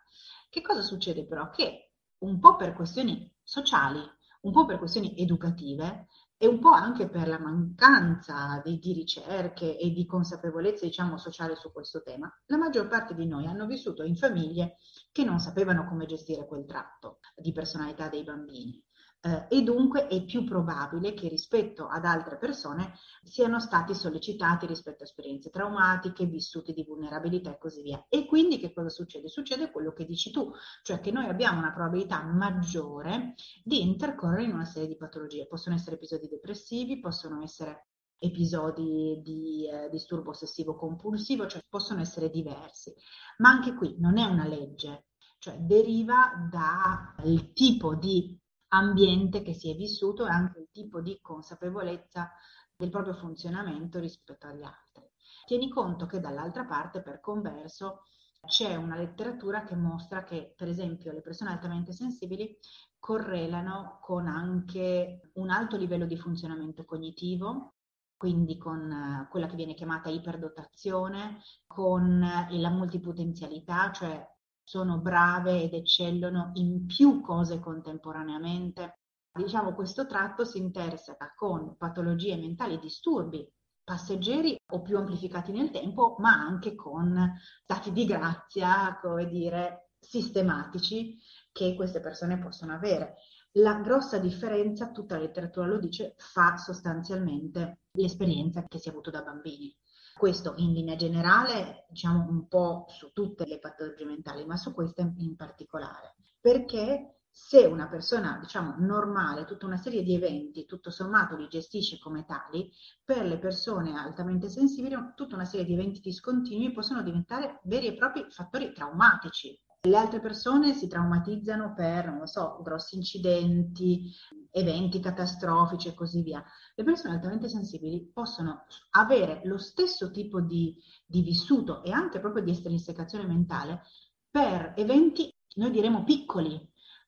Che 0.53 0.61
cosa 0.61 0.83
succede 0.83 1.25
però? 1.25 1.49
Che 1.49 1.93
un 2.19 2.37
po' 2.37 2.55
per 2.55 2.73
questioni 2.73 3.27
sociali, 3.41 3.99
un 4.41 4.51
po' 4.51 4.65
per 4.65 4.77
questioni 4.77 5.15
educative 5.17 6.05
e 6.37 6.45
un 6.45 6.59
po' 6.59 6.69
anche 6.69 7.09
per 7.09 7.27
la 7.27 7.39
mancanza 7.39 8.61
di, 8.63 8.77
di 8.77 8.93
ricerche 8.93 9.75
e 9.75 9.89
di 9.89 10.05
consapevolezza, 10.05 10.85
diciamo, 10.85 11.17
sociale 11.17 11.55
su 11.55 11.71
questo 11.71 12.03
tema, 12.03 12.31
la 12.45 12.57
maggior 12.57 12.87
parte 12.87 13.15
di 13.15 13.25
noi 13.25 13.47
hanno 13.47 13.65
vissuto 13.65 14.03
in 14.03 14.15
famiglie 14.15 14.77
che 15.11 15.23
non 15.23 15.39
sapevano 15.39 15.87
come 15.87 16.05
gestire 16.05 16.45
quel 16.45 16.67
tratto 16.67 17.17
di 17.35 17.51
personalità 17.51 18.07
dei 18.07 18.21
bambini 18.21 18.79
eh, 19.25 19.45
e 19.49 19.63
dunque 19.63 20.07
è 20.07 20.21
più 20.25 20.43
probabile 20.43 21.13
che 21.13 21.29
rispetto 21.29 21.87
ad 21.87 22.03
altre 22.03 22.37
persone 22.37 22.93
siano 23.23 23.57
stati 23.61 23.95
sollecitati 23.95 24.65
rispetto 24.65 25.03
a 25.03 25.05
esperienze 25.05 25.49
traumatiche, 25.49 26.25
vissuti 26.25 26.73
di 26.73 26.83
vulnerabilità 26.83 27.51
e 27.51 27.57
così 27.57 27.81
via. 27.83 28.05
E 28.09 28.25
quindi 28.25 28.59
che 28.59 28.73
cosa 28.73 28.89
succede? 28.89 29.29
Succede 29.29 29.71
quello 29.71 29.93
che 29.93 30.05
dici 30.05 30.29
tu, 30.29 30.51
cioè 30.81 30.99
che 30.99 31.11
noi 31.11 31.27
abbiamo 31.27 31.59
una 31.59 31.71
probabilità 31.71 32.21
maggiore 32.21 33.35
di 33.63 33.81
intercorrere 33.81 34.43
in 34.43 34.51
una 34.51 34.65
serie 34.65 34.89
di 34.89 34.97
patologie. 34.97 35.47
Possono 35.47 35.75
essere 35.75 35.95
episodi 35.95 36.27
depressivi, 36.27 36.99
possono 36.99 37.41
essere 37.41 37.87
episodi 38.17 39.21
di 39.23 39.69
eh, 39.69 39.89
disturbo 39.89 40.31
ossessivo 40.31 40.75
compulsivo, 40.75 41.47
cioè 41.47 41.61
possono 41.69 42.01
essere 42.01 42.29
diversi. 42.29 42.93
Ma 43.37 43.51
anche 43.51 43.73
qui 43.73 43.95
non 43.99 44.17
è 44.17 44.25
una 44.25 44.47
legge, 44.47 45.05
cioè 45.37 45.57
deriva 45.59 46.47
dal 46.49 47.53
tipo 47.53 47.95
di 47.95 48.37
ambiente 48.73 49.41
che 49.41 49.53
si 49.53 49.69
è 49.69 49.75
vissuto 49.75 50.25
e 50.25 50.31
anche 50.31 50.59
il 50.59 50.69
tipo 50.71 51.01
di 51.01 51.19
consapevolezza 51.21 52.31
del 52.75 52.89
proprio 52.89 53.13
funzionamento 53.13 53.99
rispetto 53.99 54.47
agli 54.47 54.63
altri. 54.63 55.09
Tieni 55.45 55.69
conto 55.69 56.05
che 56.05 56.19
dall'altra 56.19 56.65
parte, 56.65 57.01
per 57.01 57.19
converso, 57.19 58.03
c'è 58.45 58.75
una 58.75 58.97
letteratura 58.97 59.63
che 59.63 59.75
mostra 59.75 60.23
che, 60.23 60.53
per 60.55 60.67
esempio, 60.67 61.11
le 61.13 61.21
persone 61.21 61.51
altamente 61.51 61.93
sensibili 61.93 62.57
correlano 62.99 63.99
con 64.01 64.27
anche 64.27 65.29
un 65.33 65.49
alto 65.49 65.77
livello 65.77 66.05
di 66.05 66.17
funzionamento 66.17 66.83
cognitivo, 66.83 67.75
quindi 68.17 68.57
con 68.57 68.91
eh, 68.91 69.27
quella 69.29 69.47
che 69.47 69.55
viene 69.55 69.73
chiamata 69.75 70.09
iperdotazione, 70.09 71.41
con 71.67 72.19
la 72.49 72.69
multipotenzialità, 72.69 73.91
cioè 73.91 74.32
sono 74.63 74.99
brave 74.99 75.61
ed 75.61 75.73
eccellono 75.73 76.51
in 76.55 76.85
più 76.85 77.21
cose 77.21 77.59
contemporaneamente. 77.59 78.99
Diciamo, 79.31 79.73
questo 79.73 80.05
tratto 80.05 80.45
si 80.45 80.59
interseca 80.59 81.33
con 81.35 81.75
patologie 81.77 82.37
mentali, 82.37 82.79
disturbi 82.79 83.47
passeggeri 83.83 84.55
o 84.71 84.81
più 84.81 84.97
amplificati 84.97 85.51
nel 85.51 85.69
tempo, 85.69 86.15
ma 86.19 86.31
anche 86.31 86.75
con 86.75 87.33
stati 87.63 87.91
di 87.91 88.05
grazia, 88.05 88.97
come 89.01 89.27
dire, 89.27 89.89
sistematici 89.99 91.17
che 91.51 91.75
queste 91.75 91.99
persone 91.99 92.39
possono 92.39 92.73
avere. 92.73 93.15
La 93.57 93.75
grossa 93.75 94.17
differenza, 94.17 94.91
tutta 94.91 95.15
la 95.15 95.21
letteratura 95.21 95.67
lo 95.67 95.77
dice, 95.77 96.15
fa 96.17 96.57
sostanzialmente 96.57 97.81
l'esperienza 97.91 98.63
che 98.67 98.79
si 98.79 98.87
è 98.87 98.91
avuto 98.91 99.11
da 99.11 99.21
bambini. 99.21 99.75
Questo 100.15 100.53
in 100.57 100.73
linea 100.73 100.95
generale, 100.95 101.85
diciamo 101.89 102.27
un 102.29 102.47
po' 102.47 102.85
su 102.87 103.11
tutte 103.13 103.45
le 103.45 103.59
patologie 103.59 104.05
mentali, 104.05 104.45
ma 104.45 104.55
su 104.57 104.73
questa 104.73 105.01
in 105.01 105.35
particolare. 105.35 106.15
Perché 106.39 107.17
se 107.29 107.65
una 107.65 107.87
persona, 107.87 108.37
diciamo, 108.39 108.75
normale, 108.77 109.45
tutta 109.45 109.65
una 109.65 109.77
serie 109.77 110.03
di 110.03 110.13
eventi, 110.13 110.65
tutto 110.65 110.91
sommato 110.91 111.35
li 111.35 111.47
gestisce 111.47 111.97
come 111.97 112.25
tali, 112.25 112.71
per 113.03 113.25
le 113.25 113.39
persone 113.39 113.97
altamente 113.97 114.49
sensibili, 114.49 114.95
tutta 115.15 115.33
una 115.33 115.45
serie 115.45 115.65
di 115.65 115.73
eventi 115.73 115.99
discontinui 115.99 116.71
possono 116.71 117.01
diventare 117.01 117.59
veri 117.63 117.87
e 117.87 117.95
propri 117.95 118.27
fattori 118.29 118.71
traumatici. 118.71 119.59
Le 119.85 119.97
altre 119.97 120.21
persone 120.21 120.73
si 120.73 120.87
traumatizzano 120.87 121.73
per, 121.73 122.05
non 122.05 122.19
lo 122.19 122.25
so, 122.25 122.61
grossi 122.61 122.95
incidenti, 122.95 124.09
eventi 124.49 125.01
catastrofici 125.01 125.89
e 125.89 125.93
così 125.93 126.21
via. 126.21 126.41
Le 126.73 126.85
persone 126.85 127.15
altamente 127.15 127.49
sensibili 127.49 128.09
possono 128.13 128.63
avere 128.91 129.41
lo 129.43 129.57
stesso 129.57 130.09
tipo 130.09 130.39
di, 130.39 130.73
di 131.05 131.21
vissuto 131.21 131.83
e 131.83 131.91
anche 131.91 132.21
proprio 132.21 132.43
di 132.43 132.51
estrinsecazione 132.51 133.25
mentale 133.27 133.81
per 134.29 134.71
eventi, 134.77 135.29
noi 135.55 135.71
diremo 135.71 136.05
piccoli, 136.05 136.57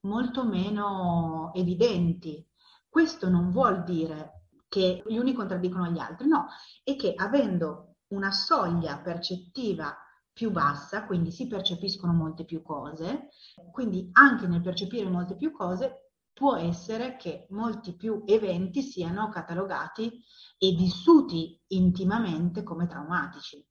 molto 0.01 0.43
meno 0.43 1.51
evidenti. 1.53 2.45
Questo 2.89 3.29
non 3.29 3.51
vuol 3.51 3.85
dire 3.85 4.47
che 4.67 5.01
gli 5.07 5.15
uni 5.15 5.31
contraddicono 5.31 5.87
gli 5.91 5.99
altri, 5.99 6.27
no, 6.27 6.47
è 6.83 6.97
che 6.97 7.13
avendo 7.15 7.99
una 8.07 8.31
soglia 8.31 8.99
percettiva 8.99 9.95
più 10.35 10.51
bassa, 10.51 11.05
quindi 11.05 11.31
si 11.31 11.47
percepiscono 11.47 12.11
molte 12.11 12.43
più 12.43 12.61
cose, 12.61 13.29
quindi 13.71 14.09
anche 14.11 14.47
nel 14.47 14.61
percepire 14.61 15.09
molte 15.09 15.37
più 15.37 15.53
cose 15.53 16.11
può 16.33 16.57
essere 16.57 17.15
che 17.15 17.47
molti 17.51 17.95
più 17.95 18.23
eventi 18.25 18.81
siano 18.81 19.29
catalogati 19.29 20.21
e 20.57 20.71
vissuti 20.73 21.57
intimamente 21.67 22.63
come 22.63 22.85
traumatici. 22.85 23.65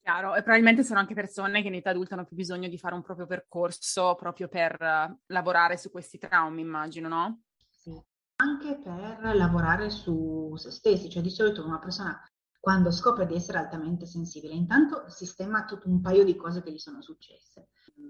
Chiaro, 0.00 0.36
e 0.36 0.42
probabilmente 0.42 0.84
sono 0.84 1.00
anche 1.00 1.14
persone 1.14 1.60
che 1.60 1.66
in 1.66 1.74
età 1.74 1.90
adulta 1.90 2.14
hanno 2.14 2.24
più 2.24 2.36
bisogno 2.36 2.68
di 2.68 2.78
fare 2.78 2.94
un 2.94 3.02
proprio 3.02 3.26
percorso 3.26 4.14
proprio 4.14 4.46
per 4.46 4.76
uh, 4.80 5.18
lavorare 5.26 5.76
su 5.76 5.90
questi 5.90 6.18
traumi, 6.18 6.60
immagino, 6.60 7.08
no? 7.08 7.40
Sì, 7.68 8.00
anche 8.36 8.78
per 8.78 9.34
lavorare 9.34 9.90
su 9.90 10.54
se 10.54 10.70
stessi, 10.70 11.10
cioè 11.10 11.20
di 11.20 11.30
solito 11.30 11.66
una 11.66 11.80
persona 11.80 12.16
quando 12.60 12.90
scopre 12.90 13.26
di 13.26 13.34
essere 13.34 13.58
altamente 13.58 14.06
sensibile, 14.06 14.54
intanto 14.54 15.08
sistema 15.08 15.64
tutto 15.64 15.88
un 15.88 16.00
paio 16.00 16.24
di 16.24 16.36
cose 16.36 16.62
che 16.62 16.72
gli 16.72 16.78
sono 16.78 17.00
successe, 17.02 17.68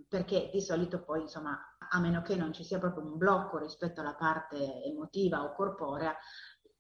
perché 0.09 0.51
di 0.53 0.61
solito 0.61 1.03
poi, 1.03 1.23
insomma, 1.23 1.59
a 1.91 2.01
meno 2.01 2.23
che 2.23 2.37
non 2.37 2.53
ci 2.53 2.65
sia 2.65 2.79
proprio 2.79 3.05
un 3.05 3.17
blocco 3.17 3.59
rispetto 3.59 4.01
alla 4.01 4.15
parte 4.15 4.83
emotiva 4.85 5.45
o 5.45 5.55
corporea, 5.55 6.15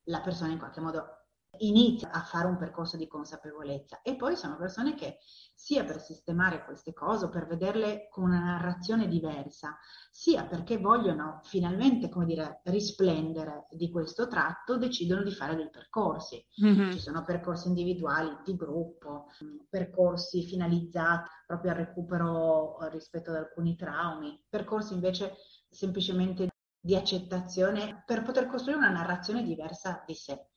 la 0.05 0.20
persona 0.20 0.52
in 0.52 0.59
qualche 0.59 0.81
modo 0.81 1.15
inizia 1.61 2.11
a 2.11 2.21
fare 2.23 2.47
un 2.47 2.57
percorso 2.57 2.97
di 2.97 3.07
consapevolezza 3.07 4.01
e 4.03 4.16
poi 4.16 4.37
sono 4.37 4.57
persone 4.57 4.95
che 4.95 5.19
sia 5.55 5.85
per 5.85 6.01
sistemare 6.01 6.64
queste 6.64 6.92
cose, 6.92 7.29
per 7.29 7.47
vederle 7.47 8.09
con 8.11 8.25
una 8.25 8.40
narrazione 8.40 9.09
diversa, 9.09 9.77
sia 10.11 10.45
perché 10.45 10.79
vogliono 10.79 11.40
finalmente, 11.45 12.09
come 12.09 12.27
dire, 12.27 12.61
risplendere 12.64 13.66
di 13.71 13.90
questo 13.90 14.29
tratto, 14.29 14.77
decidono 14.77 15.23
di 15.23 15.33
fare 15.33 15.57
dei 15.57 15.71
percorsi. 15.71 16.45
Mm-hmm. 16.62 16.92
Ci 16.92 17.01
sono 17.01 17.25
percorsi 17.25 17.69
individuali, 17.69 18.37
di 18.45 18.55
gruppo, 18.55 19.27
percorsi 19.69 20.45
finalizzati 20.45 21.29
proprio 21.47 21.71
al 21.71 21.79
recupero 21.79 22.79
rispetto 22.90 23.31
ad 23.31 23.37
alcuni 23.37 23.77
traumi, 23.77 24.40
percorsi 24.49 24.95
invece 24.95 25.35
semplicemente 25.69 26.49
di 26.87 26.95
accettazione 26.95 28.05
per 28.07 28.23
poter 28.23 28.47
costruire 28.47 28.79
una 28.79 28.92
narrazione 28.92 29.42
diversa 29.42 30.05
di 30.07 30.14
sé. 30.14 30.51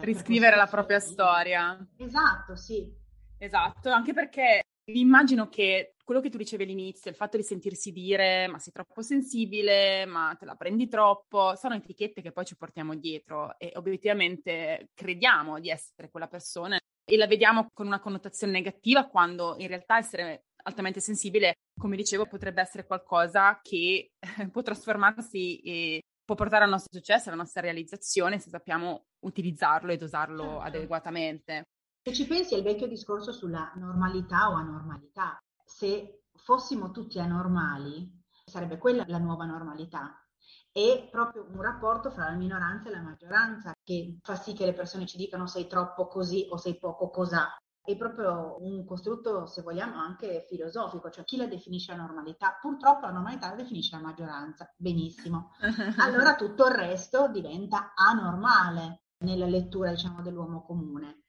Riscrivere 0.00 0.56
la 0.56 0.66
propria 0.66 1.00
storia. 1.00 1.78
Esatto, 1.98 2.56
sì. 2.56 2.90
Esatto, 3.38 3.90
anche 3.90 4.12
perché 4.12 4.62
immagino 4.84 5.48
che 5.48 5.94
quello 6.04 6.20
che 6.20 6.30
tu 6.30 6.36
dicevi 6.36 6.64
all'inizio, 6.64 7.10
il 7.10 7.16
fatto 7.16 7.36
di 7.36 7.42
sentirsi 7.42 7.92
dire 7.92 8.46
ma 8.48 8.58
sei 8.58 8.72
troppo 8.72 9.02
sensibile, 9.02 10.04
ma 10.06 10.34
te 10.38 10.44
la 10.44 10.54
prendi 10.54 10.88
troppo, 10.88 11.54
sono 11.56 11.74
etichette 11.74 12.22
che 12.22 12.32
poi 12.32 12.44
ci 12.44 12.56
portiamo 12.56 12.94
dietro 12.94 13.58
e 13.58 13.72
obiettivamente 13.74 14.90
crediamo 14.94 15.60
di 15.60 15.70
essere 15.70 16.10
quella 16.10 16.28
persona 16.28 16.78
e 17.04 17.16
la 17.16 17.26
vediamo 17.26 17.66
con 17.72 17.86
una 17.86 18.00
connotazione 18.00 18.52
negativa 18.52 19.06
quando 19.06 19.56
in 19.58 19.68
realtà 19.68 19.98
essere 19.98 20.44
altamente 20.64 21.00
sensibile, 21.00 21.54
come 21.78 21.96
dicevo, 21.96 22.26
potrebbe 22.26 22.60
essere 22.60 22.86
qualcosa 22.86 23.58
che 23.62 24.12
può 24.50 24.62
trasformarsi 24.62 26.00
può 26.32 26.34
portare 26.34 26.64
al 26.64 26.70
nostro 26.70 26.98
successo, 26.98 27.28
alla 27.28 27.42
nostra 27.42 27.60
realizzazione 27.60 28.38
se 28.38 28.48
sappiamo 28.48 29.06
utilizzarlo 29.20 29.92
e 29.92 29.96
dosarlo 29.96 30.42
certo. 30.42 30.60
adeguatamente. 30.60 31.68
Se 32.02 32.12
ci 32.12 32.26
pensi 32.26 32.54
al 32.54 32.62
vecchio 32.62 32.88
discorso 32.88 33.32
sulla 33.32 33.72
normalità 33.76 34.50
o 34.50 34.54
anormalità, 34.54 35.38
se 35.64 36.24
fossimo 36.34 36.90
tutti 36.90 37.18
anormali, 37.18 38.10
sarebbe 38.44 38.78
quella 38.78 39.04
la 39.06 39.18
nuova 39.18 39.44
normalità. 39.44 40.16
È 40.72 41.08
proprio 41.10 41.46
un 41.48 41.60
rapporto 41.60 42.10
fra 42.10 42.30
la 42.30 42.36
minoranza 42.36 42.88
e 42.88 42.92
la 42.92 43.02
maggioranza 43.02 43.74
che 43.84 44.18
fa 44.22 44.34
sì 44.34 44.54
che 44.54 44.64
le 44.64 44.72
persone 44.72 45.06
ci 45.06 45.18
dicano 45.18 45.46
sei 45.46 45.66
troppo 45.66 46.06
così 46.06 46.46
o 46.48 46.56
sei 46.56 46.78
poco 46.78 47.10
cos'ha 47.10 47.61
è 47.84 47.96
proprio 47.96 48.58
un 48.60 48.84
costrutto, 48.84 49.46
se 49.46 49.62
vogliamo, 49.62 49.96
anche 49.96 50.44
filosofico, 50.48 51.10
cioè 51.10 51.24
chi 51.24 51.36
la 51.36 51.46
definisce 51.46 51.92
la 51.92 52.02
normalità? 52.02 52.56
Purtroppo 52.60 53.06
la 53.06 53.12
normalità 53.12 53.48
la 53.48 53.56
definisce 53.56 53.96
la 53.96 54.02
maggioranza, 54.02 54.72
benissimo. 54.76 55.50
Allora 55.98 56.36
tutto 56.36 56.66
il 56.66 56.74
resto 56.74 57.28
diventa 57.28 57.92
anormale 57.94 59.02
nella 59.24 59.46
lettura, 59.46 59.90
diciamo, 59.90 60.22
dell'uomo 60.22 60.64
comune. 60.64 61.24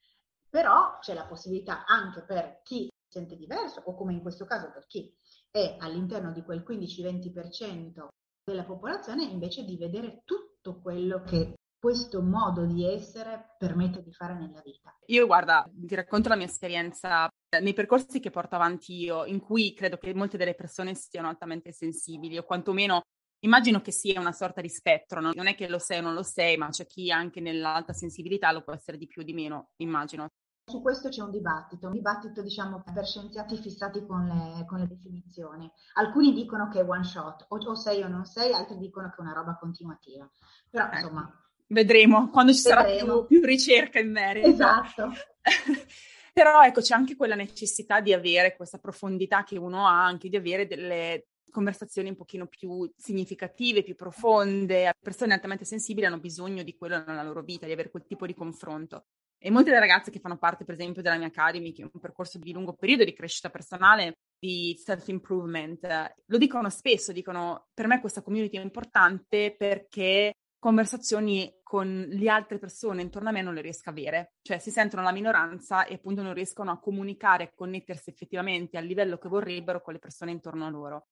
Però 0.47 0.99
c'è 0.99 1.15
la 1.15 1.25
possibilità 1.25 1.85
anche 1.85 2.23
per 2.23 2.61
chi 2.61 2.83
si 2.85 3.19
sente 3.19 3.35
diverso, 3.35 3.81
o 3.85 3.95
come 3.95 4.13
in 4.13 4.21
questo 4.21 4.45
caso 4.45 4.71
per 4.71 4.85
chi 4.85 5.11
è 5.49 5.77
all'interno 5.79 6.31
di 6.31 6.43
quel 6.43 6.63
15-20% 6.67 8.07
della 8.45 8.63
popolazione, 8.63 9.23
invece 9.23 9.65
di 9.65 9.77
vedere 9.77 10.21
tutto 10.23 10.79
quello 10.79 11.23
che 11.23 11.55
questo 11.83 12.21
modo 12.21 12.65
di 12.65 12.89
essere 12.89 13.55
permette 13.57 14.01
di 14.01 14.13
fare 14.13 14.35
nella 14.35 14.61
vita. 14.63 14.97
Io 15.07 15.25
guarda, 15.25 15.69
ti 15.69 15.95
racconto 15.95 16.29
la 16.29 16.37
mia 16.37 16.45
esperienza 16.45 17.27
nei 17.59 17.73
percorsi 17.73 18.21
che 18.21 18.29
porto 18.29 18.55
avanti 18.55 18.95
io, 18.95 19.25
in 19.25 19.41
cui 19.41 19.73
credo 19.73 19.97
che 19.97 20.13
molte 20.13 20.37
delle 20.37 20.55
persone 20.55 20.95
siano 20.95 21.27
altamente 21.27 21.73
sensibili 21.73 22.37
o 22.37 22.43
quantomeno 22.43 23.01
immagino 23.41 23.81
che 23.81 23.91
sia 23.91 24.21
una 24.21 24.31
sorta 24.31 24.61
di 24.61 24.69
spettro, 24.69 25.19
no? 25.19 25.31
non 25.33 25.47
è 25.47 25.55
che 25.55 25.67
lo 25.67 25.77
sei 25.77 25.99
o 25.99 26.03
non 26.03 26.13
lo 26.13 26.23
sei, 26.23 26.55
ma 26.55 26.69
c'è 26.69 26.85
chi 26.85 27.11
anche 27.11 27.41
nell'alta 27.41 27.91
sensibilità 27.91 28.53
lo 28.53 28.63
può 28.63 28.71
essere 28.71 28.97
di 28.97 29.05
più 29.05 29.21
o 29.21 29.25
di 29.25 29.33
meno, 29.33 29.71
immagino. 29.81 30.29
Su 30.65 30.81
questo 30.81 31.09
c'è 31.09 31.21
un 31.21 31.31
dibattito, 31.31 31.87
un 31.87 31.93
dibattito 31.93 32.41
diciamo 32.41 32.81
per 32.93 33.05
scienziati 33.05 33.57
fissati 33.57 34.05
con 34.05 34.25
le, 34.25 34.65
con 34.65 34.79
le 34.79 34.87
definizioni. 34.87 35.69
Alcuni 35.95 36.31
dicono 36.33 36.69
che 36.69 36.79
è 36.79 36.87
one 36.87 37.03
shot, 37.03 37.47
o, 37.49 37.57
o, 37.57 37.75
sei 37.75 38.01
o 38.03 38.07
non 38.07 38.23
sei, 38.23 38.53
altri 38.53 38.77
dicono 38.77 39.09
che 39.09 39.17
è 39.17 39.21
una 39.21 39.33
roba 39.33 39.57
continuativa. 39.57 40.31
Però 40.69 40.85
ecco. 40.85 40.95
insomma 40.95 41.42
Vedremo 41.73 42.29
quando 42.29 42.53
ci 42.53 42.59
sarà 42.59 42.83
più, 42.83 43.25
più, 43.25 43.41
ricerca 43.43 43.99
in 43.99 44.11
merito. 44.11 44.47
Esatto. 44.47 45.11
Però 46.31 46.61
ecco, 46.63 46.81
c'è 46.81 46.95
anche 46.95 47.15
quella 47.15 47.35
necessità 47.35 47.99
di 47.99 48.13
avere 48.13 48.55
questa 48.55 48.77
profondità 48.77 49.43
che 49.43 49.57
uno 49.57 49.87
ha, 49.87 50.05
anche 50.05 50.29
di 50.29 50.35
avere 50.35 50.67
delle 50.67 51.27
conversazioni 51.51 52.09
un 52.09 52.15
pochino 52.15 52.47
più 52.47 52.91
significative, 52.95 53.83
più 53.83 53.95
profonde. 53.95 54.93
Persone 54.99 55.33
altamente 55.33 55.65
sensibili 55.65 56.05
hanno 56.05 56.19
bisogno 56.19 56.63
di 56.63 56.75
quello 56.75 57.03
nella 57.05 57.23
loro 57.23 57.41
vita, 57.41 57.65
di 57.65 57.71
avere 57.71 57.89
quel 57.89 58.05
tipo 58.05 58.25
di 58.25 58.33
confronto. 58.33 59.05
E 59.37 59.51
molte 59.51 59.69
delle 59.69 59.81
ragazze 59.81 60.09
che 60.09 60.19
fanno 60.19 60.37
parte, 60.37 60.63
per 60.63 60.75
esempio, 60.75 61.01
della 61.01 61.17
mia 61.17 61.27
Academy, 61.27 61.73
che 61.73 61.81
è 61.81 61.89
un 61.91 61.99
percorso 61.99 62.37
di 62.37 62.53
lungo 62.53 62.73
periodo 62.73 63.03
di 63.03 63.13
crescita 63.13 63.49
personale, 63.49 64.19
di 64.39 64.79
self-improvement, 64.81 66.13
lo 66.25 66.37
dicono 66.37 66.69
spesso, 66.69 67.11
dicono 67.11 67.67
per 67.73 67.87
me 67.87 67.99
questa 67.99 68.21
community 68.21 68.57
è 68.57 68.61
importante 68.61 69.53
perché 69.57 70.33
conversazioni 70.63 71.53
con 71.73 72.05
le 72.07 72.29
altre 72.29 72.59
persone 72.59 73.01
intorno 73.01 73.29
a 73.29 73.31
me 73.31 73.41
non 73.41 73.55
le 73.55 73.61
riesco 73.61 73.89
a 73.89 73.93
avere, 73.93 74.35
cioè 74.43 74.59
si 74.59 74.69
sentono 74.69 75.01
la 75.01 75.11
minoranza 75.11 75.85
e 75.85 75.95
appunto 75.95 76.21
non 76.21 76.35
riescono 76.35 76.69
a 76.69 76.77
comunicare 76.77 77.45
e 77.45 77.53
connettersi 77.55 78.11
effettivamente 78.11 78.77
al 78.77 78.85
livello 78.85 79.17
che 79.17 79.27
vorrebbero 79.27 79.81
con 79.81 79.93
le 79.93 79.99
persone 79.99 80.29
intorno 80.29 80.67
a 80.67 80.69
loro. 80.69 81.07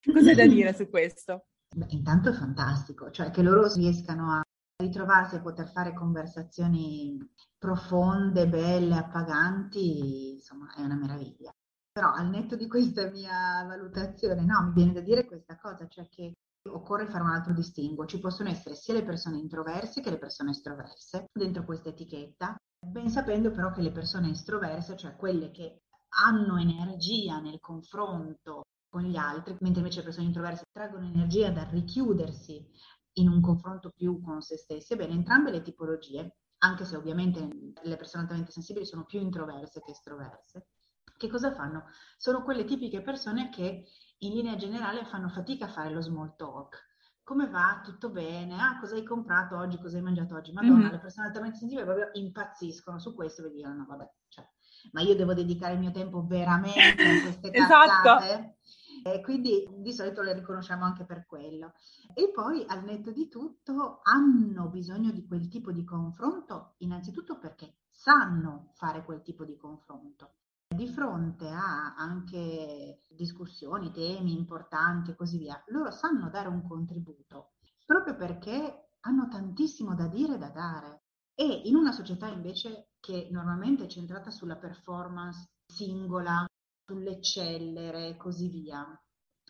Cos'è 0.00 0.36
da 0.36 0.46
dire 0.46 0.72
su 0.74 0.88
questo? 0.88 1.46
Beh, 1.74 1.86
intanto 1.88 2.28
è 2.28 2.32
fantastico, 2.34 3.10
cioè 3.10 3.32
che 3.32 3.42
loro 3.42 3.66
riescano 3.74 4.30
a 4.30 4.42
ritrovarsi 4.80 5.34
e 5.34 5.40
poter 5.40 5.66
fare 5.72 5.92
conversazioni 5.92 7.18
profonde, 7.58 8.46
belle, 8.46 8.94
appaganti, 8.94 10.34
insomma, 10.34 10.72
è 10.76 10.82
una 10.82 10.94
meraviglia. 10.94 11.50
Però 11.90 12.12
al 12.12 12.28
netto 12.28 12.54
di 12.54 12.68
questa 12.68 13.10
mia 13.10 13.64
valutazione, 13.66 14.44
no, 14.44 14.66
mi 14.66 14.72
viene 14.72 14.92
da 14.92 15.00
dire 15.00 15.24
questa 15.24 15.58
cosa, 15.58 15.88
cioè 15.88 16.08
che 16.08 16.32
occorre 16.68 17.06
fare 17.06 17.22
un 17.22 17.30
altro 17.30 17.52
distinguo. 17.52 18.06
Ci 18.06 18.18
possono 18.18 18.48
essere 18.48 18.74
sia 18.74 18.94
le 18.94 19.04
persone 19.04 19.38
introverse 19.38 20.00
che 20.00 20.10
le 20.10 20.18
persone 20.18 20.50
estroverse 20.50 21.26
dentro 21.32 21.64
questa 21.64 21.88
etichetta, 21.90 22.56
ben 22.78 23.08
sapendo 23.08 23.50
però 23.50 23.70
che 23.70 23.82
le 23.82 23.92
persone 23.92 24.30
estroverse, 24.30 24.96
cioè 24.96 25.16
quelle 25.16 25.50
che 25.50 25.82
hanno 26.24 26.56
energia 26.56 27.40
nel 27.40 27.60
confronto 27.60 28.64
con 28.88 29.02
gli 29.02 29.16
altri, 29.16 29.56
mentre 29.60 29.80
invece 29.80 29.98
le 29.98 30.04
persone 30.04 30.26
introverse 30.26 30.64
traggono 30.72 31.06
energia 31.06 31.50
dal 31.50 31.66
richiudersi 31.66 32.66
in 33.14 33.28
un 33.28 33.40
confronto 33.40 33.90
più 33.94 34.20
con 34.20 34.40
se 34.40 34.56
stesse, 34.56 34.96
bene, 34.96 35.14
entrambe 35.14 35.50
le 35.50 35.62
tipologie, 35.62 36.36
anche 36.58 36.84
se 36.84 36.96
ovviamente 36.96 37.72
le 37.82 37.96
persone 37.96 38.22
altamente 38.22 38.52
sensibili 38.52 38.86
sono 38.86 39.04
più 39.04 39.20
introverse 39.20 39.80
che 39.80 39.90
estroverse, 39.90 40.68
che 41.16 41.28
cosa 41.28 41.52
fanno? 41.54 41.86
Sono 42.16 42.42
quelle 42.42 42.64
tipiche 42.64 43.02
persone 43.02 43.48
che 43.48 43.86
in 44.18 44.32
linea 44.32 44.56
generale 44.56 45.04
fanno 45.04 45.28
fatica 45.28 45.66
a 45.66 45.68
fare 45.68 45.90
lo 45.90 46.00
small 46.00 46.36
talk. 46.36 46.84
Come 47.22 47.48
va? 47.48 47.80
Tutto 47.82 48.10
bene? 48.10 48.54
Ah, 48.54 48.78
cosa 48.78 48.94
hai 48.94 49.02
comprato 49.02 49.56
oggi? 49.56 49.78
Cosa 49.78 49.96
hai 49.96 50.02
mangiato 50.02 50.36
oggi? 50.36 50.52
Madonna, 50.52 50.84
mm-hmm. 50.84 50.92
le 50.92 50.98
persone 50.98 51.26
altamente 51.26 51.58
sensibili 51.58 51.84
proprio 51.84 52.10
impazziscono 52.12 53.00
su 53.00 53.14
questo 53.14 53.44
e 53.44 53.50
dicono, 53.50 53.74
no, 53.74 53.86
vabbè, 53.88 54.10
cioè, 54.28 54.48
ma 54.92 55.00
io 55.00 55.16
devo 55.16 55.34
dedicare 55.34 55.74
il 55.74 55.80
mio 55.80 55.90
tempo 55.90 56.24
veramente 56.24 56.80
a 56.80 57.22
queste 57.22 57.50
esatto. 57.52 57.90
cazzate? 58.02 58.58
E 59.04 59.20
quindi 59.20 59.68
di 59.78 59.92
solito 59.92 60.22
le 60.22 60.34
riconosciamo 60.34 60.84
anche 60.84 61.04
per 61.04 61.26
quello. 61.26 61.72
E 62.14 62.30
poi 62.32 62.64
al 62.66 62.84
netto 62.84 63.10
di 63.10 63.28
tutto 63.28 64.00
hanno 64.02 64.68
bisogno 64.68 65.10
di 65.10 65.26
quel 65.26 65.48
tipo 65.48 65.72
di 65.72 65.84
confronto, 65.84 66.74
innanzitutto 66.78 67.38
perché 67.38 67.78
sanno 67.90 68.70
fare 68.74 69.04
quel 69.04 69.22
tipo 69.22 69.44
di 69.44 69.56
confronto. 69.56 70.34
Di 70.68 70.88
fronte 70.88 71.48
a 71.48 71.94
anche 71.96 73.00
discussioni, 73.08 73.92
temi 73.92 74.36
importanti 74.36 75.10
e 75.10 75.14
così 75.14 75.38
via, 75.38 75.62
loro 75.68 75.90
sanno 75.90 76.28
dare 76.28 76.48
un 76.48 76.66
contributo 76.66 77.52
proprio 77.84 78.16
perché 78.16 78.90
hanno 79.00 79.28
tantissimo 79.28 79.94
da 79.94 80.08
dire 80.08 80.34
e 80.34 80.38
da 80.38 80.50
dare. 80.50 81.02
E 81.34 81.62
in 81.64 81.76
una 81.76 81.92
società 81.92 82.28
invece 82.28 82.90
che 82.98 83.28
normalmente 83.30 83.84
è 83.84 83.88
centrata 83.88 84.30
sulla 84.30 84.56
performance 84.56 85.44
singola, 85.66 86.44
sull'eccellere 86.84 88.08
e 88.08 88.16
così 88.16 88.48
via, 88.48 88.84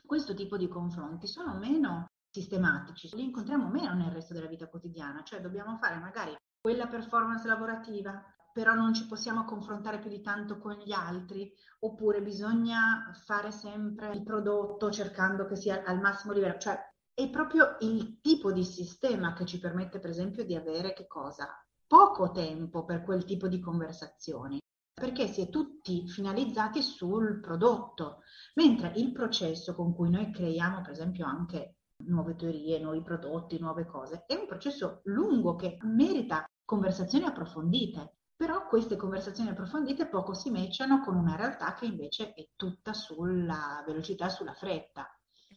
questo 0.04 0.34
tipo 0.34 0.56
di 0.56 0.68
confronti 0.68 1.26
sono 1.26 1.58
meno 1.58 2.06
sistematici, 2.30 3.08
li 3.14 3.24
incontriamo 3.24 3.68
meno 3.68 3.94
nel 3.94 4.10
resto 4.10 4.34
della 4.34 4.46
vita 4.46 4.68
quotidiana, 4.68 5.22
cioè 5.22 5.40
dobbiamo 5.40 5.78
fare 5.78 5.96
magari 5.98 6.36
quella 6.60 6.86
performance 6.86 7.46
lavorativa, 7.46 8.22
però 8.56 8.72
non 8.72 8.94
ci 8.94 9.06
possiamo 9.06 9.44
confrontare 9.44 9.98
più 9.98 10.08
di 10.08 10.22
tanto 10.22 10.56
con 10.56 10.80
gli 10.82 10.90
altri, 10.90 11.52
oppure 11.80 12.22
bisogna 12.22 13.12
fare 13.26 13.50
sempre 13.50 14.14
il 14.14 14.22
prodotto 14.22 14.90
cercando 14.90 15.44
che 15.44 15.56
sia 15.56 15.82
al 15.84 16.00
massimo 16.00 16.32
livello, 16.32 16.56
cioè 16.56 16.74
è 17.12 17.28
proprio 17.28 17.76
il 17.80 18.18
tipo 18.22 18.52
di 18.52 18.64
sistema 18.64 19.34
che 19.34 19.44
ci 19.44 19.60
permette 19.60 19.98
per 19.98 20.08
esempio 20.08 20.42
di 20.46 20.54
avere 20.54 20.94
che 20.94 21.06
cosa? 21.06 21.46
Poco 21.86 22.30
tempo 22.30 22.86
per 22.86 23.02
quel 23.02 23.26
tipo 23.26 23.46
di 23.46 23.60
conversazioni 23.60 24.58
perché 24.98 25.26
si 25.26 25.42
è 25.42 25.50
tutti 25.50 26.08
finalizzati 26.08 26.80
sul 26.80 27.40
prodotto, 27.40 28.22
mentre 28.54 28.90
il 28.96 29.12
processo 29.12 29.74
con 29.74 29.94
cui 29.94 30.08
noi 30.08 30.32
creiamo, 30.32 30.80
per 30.80 30.92
esempio, 30.92 31.26
anche 31.26 31.74
nuove 32.06 32.36
teorie, 32.36 32.80
nuovi 32.80 33.02
prodotti, 33.02 33.58
nuove 33.58 33.84
cose, 33.84 34.24
è 34.26 34.34
un 34.34 34.46
processo 34.46 35.02
lungo 35.04 35.56
che 35.56 35.76
merita 35.82 36.46
conversazioni 36.64 37.26
approfondite. 37.26 38.14
Però 38.36 38.66
queste 38.66 38.96
conversazioni 38.96 39.48
approfondite 39.48 40.06
poco 40.06 40.34
si 40.34 40.50
matchano 40.50 41.00
con 41.00 41.16
una 41.16 41.36
realtà 41.36 41.72
che 41.72 41.86
invece 41.86 42.34
è 42.34 42.48
tutta 42.54 42.92
sulla 42.92 43.82
velocità, 43.86 44.28
sulla 44.28 44.52
fretta. 44.52 45.08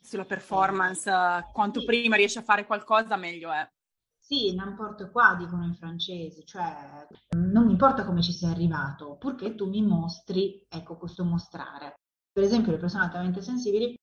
Sulla 0.02 0.24
performance, 0.24 1.12
quanto 1.52 1.82
sì. 1.82 1.86
prima 1.86 2.16
riesci 2.16 2.38
a 2.38 2.44
fare 2.44 2.66
qualcosa 2.66 3.18
meglio 3.18 3.52
è. 3.52 3.70
Sì, 4.18 4.54
n'importa 4.56 5.10
qua, 5.10 5.36
dicono 5.38 5.66
i 5.66 5.74
francesi, 5.74 6.46
cioè 6.46 7.06
non 7.36 7.70
importa 7.70 8.06
come 8.06 8.22
ci 8.22 8.32
sei 8.32 8.52
arrivato, 8.52 9.18
purché 9.18 9.56
tu 9.56 9.68
mi 9.68 9.82
mostri, 9.82 10.66
ecco, 10.70 10.98
questo 10.98 11.26
mostrare. 11.26 11.96
Per 12.32 12.44
esempio, 12.44 12.72
le 12.72 12.78
persone 12.78 13.06
altamente 13.06 13.42
sensibili, 13.42 13.98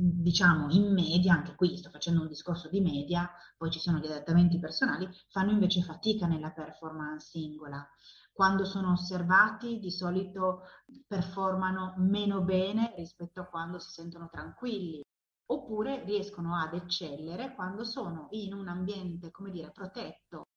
diciamo 0.00 0.70
in 0.70 0.92
media, 0.92 1.34
anche 1.34 1.54
qui 1.56 1.76
sto 1.76 1.90
facendo 1.90 2.22
un 2.22 2.28
discorso 2.28 2.68
di 2.68 2.80
media, 2.80 3.28
poi 3.56 3.70
ci 3.70 3.80
sono 3.80 3.98
gli 3.98 4.06
adattamenti 4.06 4.58
personali, 4.58 5.08
fanno 5.28 5.50
invece 5.50 5.82
fatica 5.82 6.26
nella 6.26 6.52
performance 6.52 7.26
singola. 7.30 7.84
Quando 8.32 8.64
sono 8.64 8.92
osservati, 8.92 9.80
di 9.80 9.90
solito 9.90 10.62
performano 11.06 11.94
meno 11.96 12.42
bene 12.42 12.94
rispetto 12.96 13.40
a 13.40 13.46
quando 13.46 13.80
si 13.80 13.90
sentono 13.90 14.28
tranquilli 14.30 15.02
oppure 15.50 16.04
riescono 16.04 16.54
ad 16.56 16.74
eccellere 16.74 17.54
quando 17.54 17.84
sono 17.84 18.28
in 18.30 18.52
un 18.52 18.68
ambiente, 18.68 19.30
come 19.30 19.50
dire, 19.50 19.72
protetto, 19.72 20.47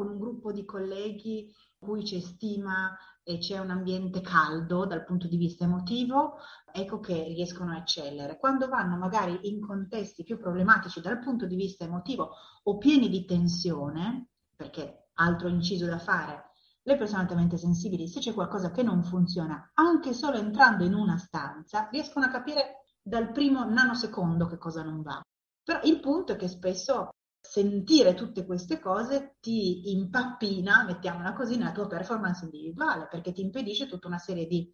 con 0.00 0.08
un 0.08 0.18
gruppo 0.18 0.50
di 0.50 0.64
colleghi 0.64 1.54
cui 1.78 2.02
c'è 2.02 2.20
stima 2.20 2.96
e 3.22 3.36
c'è 3.36 3.58
un 3.58 3.68
ambiente 3.68 4.22
caldo 4.22 4.86
dal 4.86 5.04
punto 5.04 5.28
di 5.28 5.36
vista 5.36 5.64
emotivo, 5.64 6.38
ecco 6.72 7.00
che 7.00 7.24
riescono 7.24 7.72
a 7.72 7.76
eccellere. 7.76 8.38
Quando 8.38 8.66
vanno 8.66 8.96
magari 8.96 9.50
in 9.50 9.60
contesti 9.60 10.24
più 10.24 10.38
problematici 10.38 11.02
dal 11.02 11.18
punto 11.18 11.44
di 11.44 11.54
vista 11.54 11.84
emotivo 11.84 12.30
o 12.62 12.78
pieni 12.78 13.10
di 13.10 13.26
tensione, 13.26 14.28
perché 14.56 15.10
altro 15.14 15.48
inciso 15.48 15.84
da 15.84 15.98
fare, 15.98 16.52
le 16.82 16.96
persone 16.96 17.20
altamente 17.20 17.58
sensibili, 17.58 18.08
se 18.08 18.20
c'è 18.20 18.32
qualcosa 18.32 18.70
che 18.70 18.82
non 18.82 19.04
funziona, 19.04 19.70
anche 19.74 20.14
solo 20.14 20.38
entrando 20.38 20.82
in 20.82 20.94
una 20.94 21.18
stanza, 21.18 21.88
riescono 21.90 22.24
a 22.24 22.30
capire 22.30 22.86
dal 23.02 23.32
primo 23.32 23.68
nanosecondo 23.68 24.46
che 24.46 24.56
cosa 24.56 24.82
non 24.82 25.02
va. 25.02 25.20
Però 25.62 25.78
il 25.82 26.00
punto 26.00 26.32
è 26.32 26.36
che 26.36 26.48
spesso 26.48 27.10
sentire 27.40 28.14
tutte 28.14 28.44
queste 28.44 28.78
cose 28.78 29.36
ti 29.40 29.92
impappina, 29.92 30.84
mettiamola 30.84 31.32
così, 31.32 31.56
nella 31.56 31.72
tua 31.72 31.86
performance 31.86 32.44
individuale, 32.44 33.08
perché 33.10 33.32
ti 33.32 33.40
impedisce 33.40 33.86
tutta 33.86 34.06
una 34.06 34.18
serie 34.18 34.46
di 34.46 34.70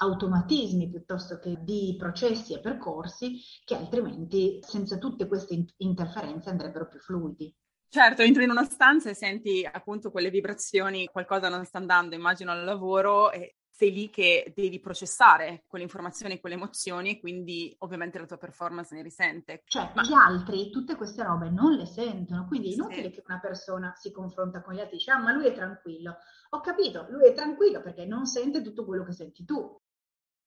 automatismi 0.00 0.90
piuttosto 0.90 1.38
che 1.38 1.58
di 1.62 1.96
processi 1.98 2.54
e 2.54 2.60
percorsi 2.60 3.40
che 3.64 3.74
altrimenti 3.74 4.60
senza 4.62 4.98
tutte 4.98 5.26
queste 5.26 5.66
interferenze 5.78 6.50
andrebbero 6.50 6.86
più 6.86 7.00
fluidi. 7.00 7.54
Certo, 7.90 8.22
entri 8.22 8.44
in 8.44 8.50
una 8.50 8.64
stanza 8.64 9.08
e 9.08 9.14
senti 9.14 9.66
appunto 9.70 10.10
quelle 10.10 10.30
vibrazioni, 10.30 11.06
qualcosa 11.06 11.48
non 11.48 11.64
sta 11.64 11.78
andando, 11.78 12.14
immagino 12.14 12.50
al 12.50 12.62
lavoro 12.62 13.32
e 13.32 13.56
sei 13.78 13.92
lì 13.92 14.10
che 14.10 14.52
devi 14.56 14.80
processare 14.80 15.62
quelle 15.68 15.84
informazioni, 15.84 16.40
quelle 16.40 16.56
emozioni 16.56 17.10
e 17.10 17.20
quindi 17.20 17.72
ovviamente 17.78 18.18
la 18.18 18.26
tua 18.26 18.36
performance 18.36 18.92
ne 18.92 19.02
risente. 19.02 19.62
Cioè, 19.66 19.92
Ma... 19.94 20.02
gli 20.02 20.12
altri 20.12 20.68
tutte 20.70 20.96
queste 20.96 21.22
robe 21.22 21.48
non 21.48 21.74
le 21.74 21.86
sentono, 21.86 22.48
quindi 22.48 22.70
è 22.70 22.74
inutile 22.74 23.04
sì. 23.04 23.10
che 23.10 23.22
una 23.28 23.38
persona 23.38 23.94
si 23.94 24.10
confronta 24.10 24.62
con 24.62 24.74
gli 24.74 24.80
altri 24.80 24.94
e 24.94 24.98
dice, 24.98 25.12
ah, 25.12 25.20
ma 25.20 25.30
lui 25.30 25.46
è 25.46 25.52
tranquillo. 25.52 26.16
Ho 26.50 26.60
capito, 26.60 27.06
lui 27.10 27.28
è 27.28 27.34
tranquillo 27.34 27.80
perché 27.80 28.04
non 28.04 28.26
sente 28.26 28.62
tutto 28.62 28.84
quello 28.84 29.04
che 29.04 29.12
senti 29.12 29.44
tu. 29.44 29.80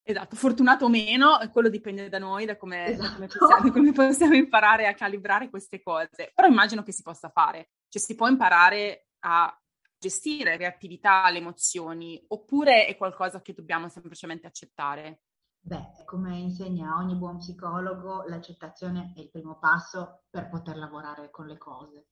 Esatto, 0.04 0.36
fortunato 0.36 0.84
o 0.84 0.89
meno, 0.89 1.38
quello 1.54 1.70
dipende 1.70 2.10
da 2.10 2.20
noi, 2.20 2.44
da 2.44 2.58
come, 2.58 2.88
esatto. 2.88 3.28
possiamo, 3.28 3.72
come 3.72 3.91
possiamo 3.94 4.36
imparare 4.36 4.88
a 4.88 4.94
calibrare 4.94 5.50
queste 5.50 5.82
cose. 5.82 6.34
Però 6.36 6.50
immagino 6.50 6.84
che 6.84 6.91
si 6.91 7.02
possa 7.02 7.30
fare, 7.30 7.70
cioè 7.88 8.02
si 8.02 8.13
può 8.13 8.28
imparare 8.28 9.06
a 9.20 9.58
gestire 10.01 10.57
reattività 10.57 11.23
alle 11.23 11.37
emozioni 11.37 12.19
oppure 12.29 12.87
è 12.87 12.97
qualcosa 12.97 13.41
che 13.41 13.53
dobbiamo 13.53 13.87
semplicemente 13.87 14.47
accettare? 14.47 15.21
Beh, 15.63 16.03
come 16.05 16.39
insegna 16.39 16.97
ogni 16.97 17.15
buon 17.15 17.37
psicologo, 17.37 18.23
l'accettazione 18.23 19.13
è 19.15 19.19
il 19.19 19.29
primo 19.29 19.59
passo 19.59 20.23
per 20.27 20.49
poter 20.49 20.75
lavorare 20.75 21.29
con 21.29 21.45
le 21.45 21.59
cose. 21.59 22.07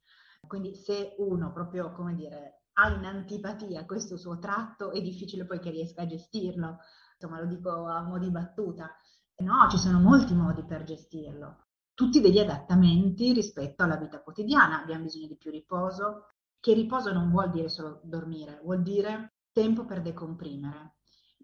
Quindi 0.46 0.76
se 0.76 1.16
uno 1.18 1.52
proprio, 1.52 1.92
come 1.92 2.14
dire, 2.14 2.66
ha 2.74 2.90
in 2.90 3.04
antipatia 3.06 3.86
questo 3.86 4.18
suo 4.18 4.38
tratto, 4.38 4.92
è 4.92 5.02
difficile 5.02 5.46
poi 5.46 5.60
che 5.60 5.72
riesca 5.72 6.04
a 6.04 6.06
gestirlo. 6.06 6.78
Insomma, 7.20 7.42
lo 7.42 7.48
dico 7.48 7.88
a 7.88 8.04
mo' 8.04 8.20
di 8.20 8.30
battuta. 8.30 8.96
No, 9.38 9.68
ci 9.72 9.80
sono 9.80 10.00
molti 10.00 10.36
modi 10.36 10.64
per 10.64 10.84
gestirlo. 10.84 11.66
Tutti 11.96 12.22
degli 12.22 12.38
adattamenti 12.38 13.34
rispetto 13.34 13.82
alla 13.82 13.98
vita 13.98 14.22
quotidiana. 14.22 14.80
Abbiamo 14.80 15.06
bisogno 15.06 15.26
di 15.26 15.38
più 15.38 15.50
riposo, 15.50 16.28
che 16.60 16.74
riposo 16.74 17.12
non 17.12 17.30
vuol 17.30 17.50
dire 17.50 17.70
solo 17.70 18.02
dormire, 18.04 18.60
vuol 18.64 18.82
dire 18.82 19.34
tempo 19.52 19.86
per 19.86 20.02
decomprimere. 20.02 20.96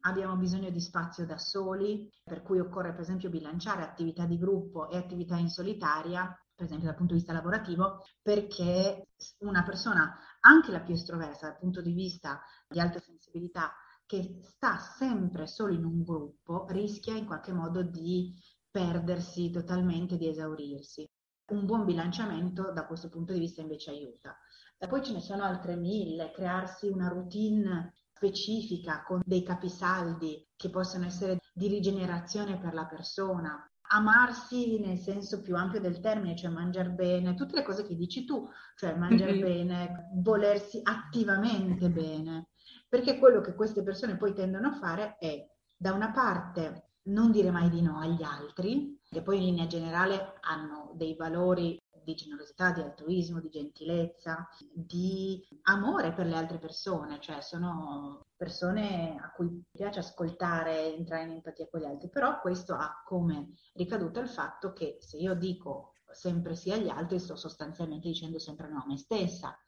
Abbiamo 0.02 0.36
bisogno 0.36 0.70
di 0.70 0.80
spazio 0.80 1.26
da 1.26 1.38
soli, 1.38 2.12
per 2.24 2.44
cui 2.44 2.60
occorre 2.60 2.92
per 2.92 3.02
esempio 3.02 3.30
bilanciare 3.30 3.82
attività 3.82 4.26
di 4.26 4.38
gruppo 4.38 4.90
e 4.90 4.98
attività 4.98 5.36
in 5.38 5.50
solitaria, 5.50 6.38
per 6.54 6.66
esempio 6.66 6.88
dal 6.88 6.96
punto 6.96 7.14
di 7.14 7.20
vista 7.20 7.34
lavorativo, 7.34 8.04
perché 8.22 9.08
una 9.40 9.64
persona, 9.64 10.16
anche 10.42 10.72
la 10.72 10.82
più 10.82 10.94
estroversa 10.94 11.48
dal 11.48 11.58
punto 11.58 11.82
di 11.82 11.94
vista 11.94 12.42
di 12.68 12.80
alta 12.80 13.00
sensibilità, 13.00 13.74
che 14.06 14.42
sta 14.44 14.78
sempre 14.78 15.48
solo 15.48 15.74
in 15.74 15.84
un 15.84 16.04
gruppo, 16.04 16.68
rischia 16.70 17.16
in 17.16 17.26
qualche 17.26 17.52
modo 17.52 17.82
di 17.82 18.34
perdersi 18.70 19.50
totalmente, 19.50 20.18
di 20.18 20.28
esaurirsi. 20.28 21.10
Un 21.48 21.66
buon 21.66 21.86
bilanciamento 21.86 22.72
da 22.72 22.86
questo 22.86 23.10
punto 23.10 23.34
di 23.34 23.40
vista 23.40 23.62
invece 23.62 23.90
aiuta. 23.90 24.38
E 24.78 24.88
poi 24.88 25.04
ce 25.04 25.14
ne 25.14 25.22
sono 25.22 25.44
altre 25.44 25.76
mille, 25.76 26.32
crearsi 26.32 26.88
una 26.88 27.08
routine 27.08 27.94
specifica 28.16 29.04
con 29.06 29.22
dei 29.26 29.44
capisaldi 29.44 30.48
che 30.56 30.70
possono 30.70 31.06
essere 31.06 31.40
di 31.54 31.68
rigenerazione 31.68 32.58
per 32.58 32.74
la 32.74 32.86
persona, 32.86 33.70
amarsi 33.90 34.80
nel 34.80 34.98
senso 34.98 35.42
più 35.42 35.56
ampio 35.56 35.80
del 35.80 36.00
termine, 36.00 36.36
cioè 36.36 36.50
mangiare 36.50 36.90
bene, 36.90 37.36
tutte 37.36 37.56
le 37.56 37.64
cose 37.64 37.86
che 37.86 37.96
dici 37.96 38.26
tu, 38.26 38.48
cioè 38.76 38.96
mangiare 38.96 39.34
mm-hmm. 39.34 39.42
bene, 39.42 40.10
volersi 40.16 40.80
attivamente 40.84 41.90
bene, 41.90 42.50
perché 42.90 43.20
quello 43.20 43.42
che 43.42 43.54
queste 43.54 43.84
persone 43.84 44.18
poi 44.18 44.34
tendono 44.34 44.70
a 44.70 44.78
fare 44.78 45.18
è 45.18 45.46
da 45.76 45.94
una 45.94 46.12
parte 46.12 46.90
non 47.08 47.32
dire 47.32 47.52
mai 47.52 47.70
di 47.70 47.82
no 47.82 48.00
agli 48.00 48.24
altri, 48.24 49.00
che 49.08 49.22
poi 49.22 49.38
in 49.38 49.44
linea 49.44 49.68
generale 49.68 50.34
hanno 50.42 50.94
dei 50.96 51.16
valori 51.16 51.80
di 52.06 52.16
generosità, 52.16 52.72
di 52.72 52.82
altruismo, 52.82 53.42
di 53.42 53.50
gentilezza, 53.50 54.48
di 54.72 55.46
amore 55.64 56.14
per 56.14 56.28
le 56.28 56.36
altre 56.36 56.60
persone, 56.60 57.20
cioè 57.20 57.42
sono 57.42 58.28
persone 58.38 59.18
a 59.20 59.32
cui 59.32 59.64
piace 59.72 60.00
ascoltare, 60.00 60.96
entrare 60.96 61.24
in 61.24 61.32
empatia 61.32 61.68
con 61.68 61.82
gli 61.82 61.86
altri, 61.86 62.10
però 62.10 62.40
questo 62.40 62.76
ha 62.76 63.02
come 63.04 63.54
ricaduta 63.74 64.20
il 64.20 64.30
fatto 64.30 64.72
che 64.72 64.98
se 65.00 65.18
io 65.18 65.34
dico 65.34 65.94
sempre 66.12 66.56
sì 66.56 66.72
agli 66.72 66.90
altri, 66.90 67.20
sto 67.20 67.36
sostanzialmente 67.36 68.08
dicendo 68.08 68.40
sempre 68.40 68.70
no 68.70 68.78
a 68.78 68.86
me 68.88 68.98
stessa. 68.98 69.60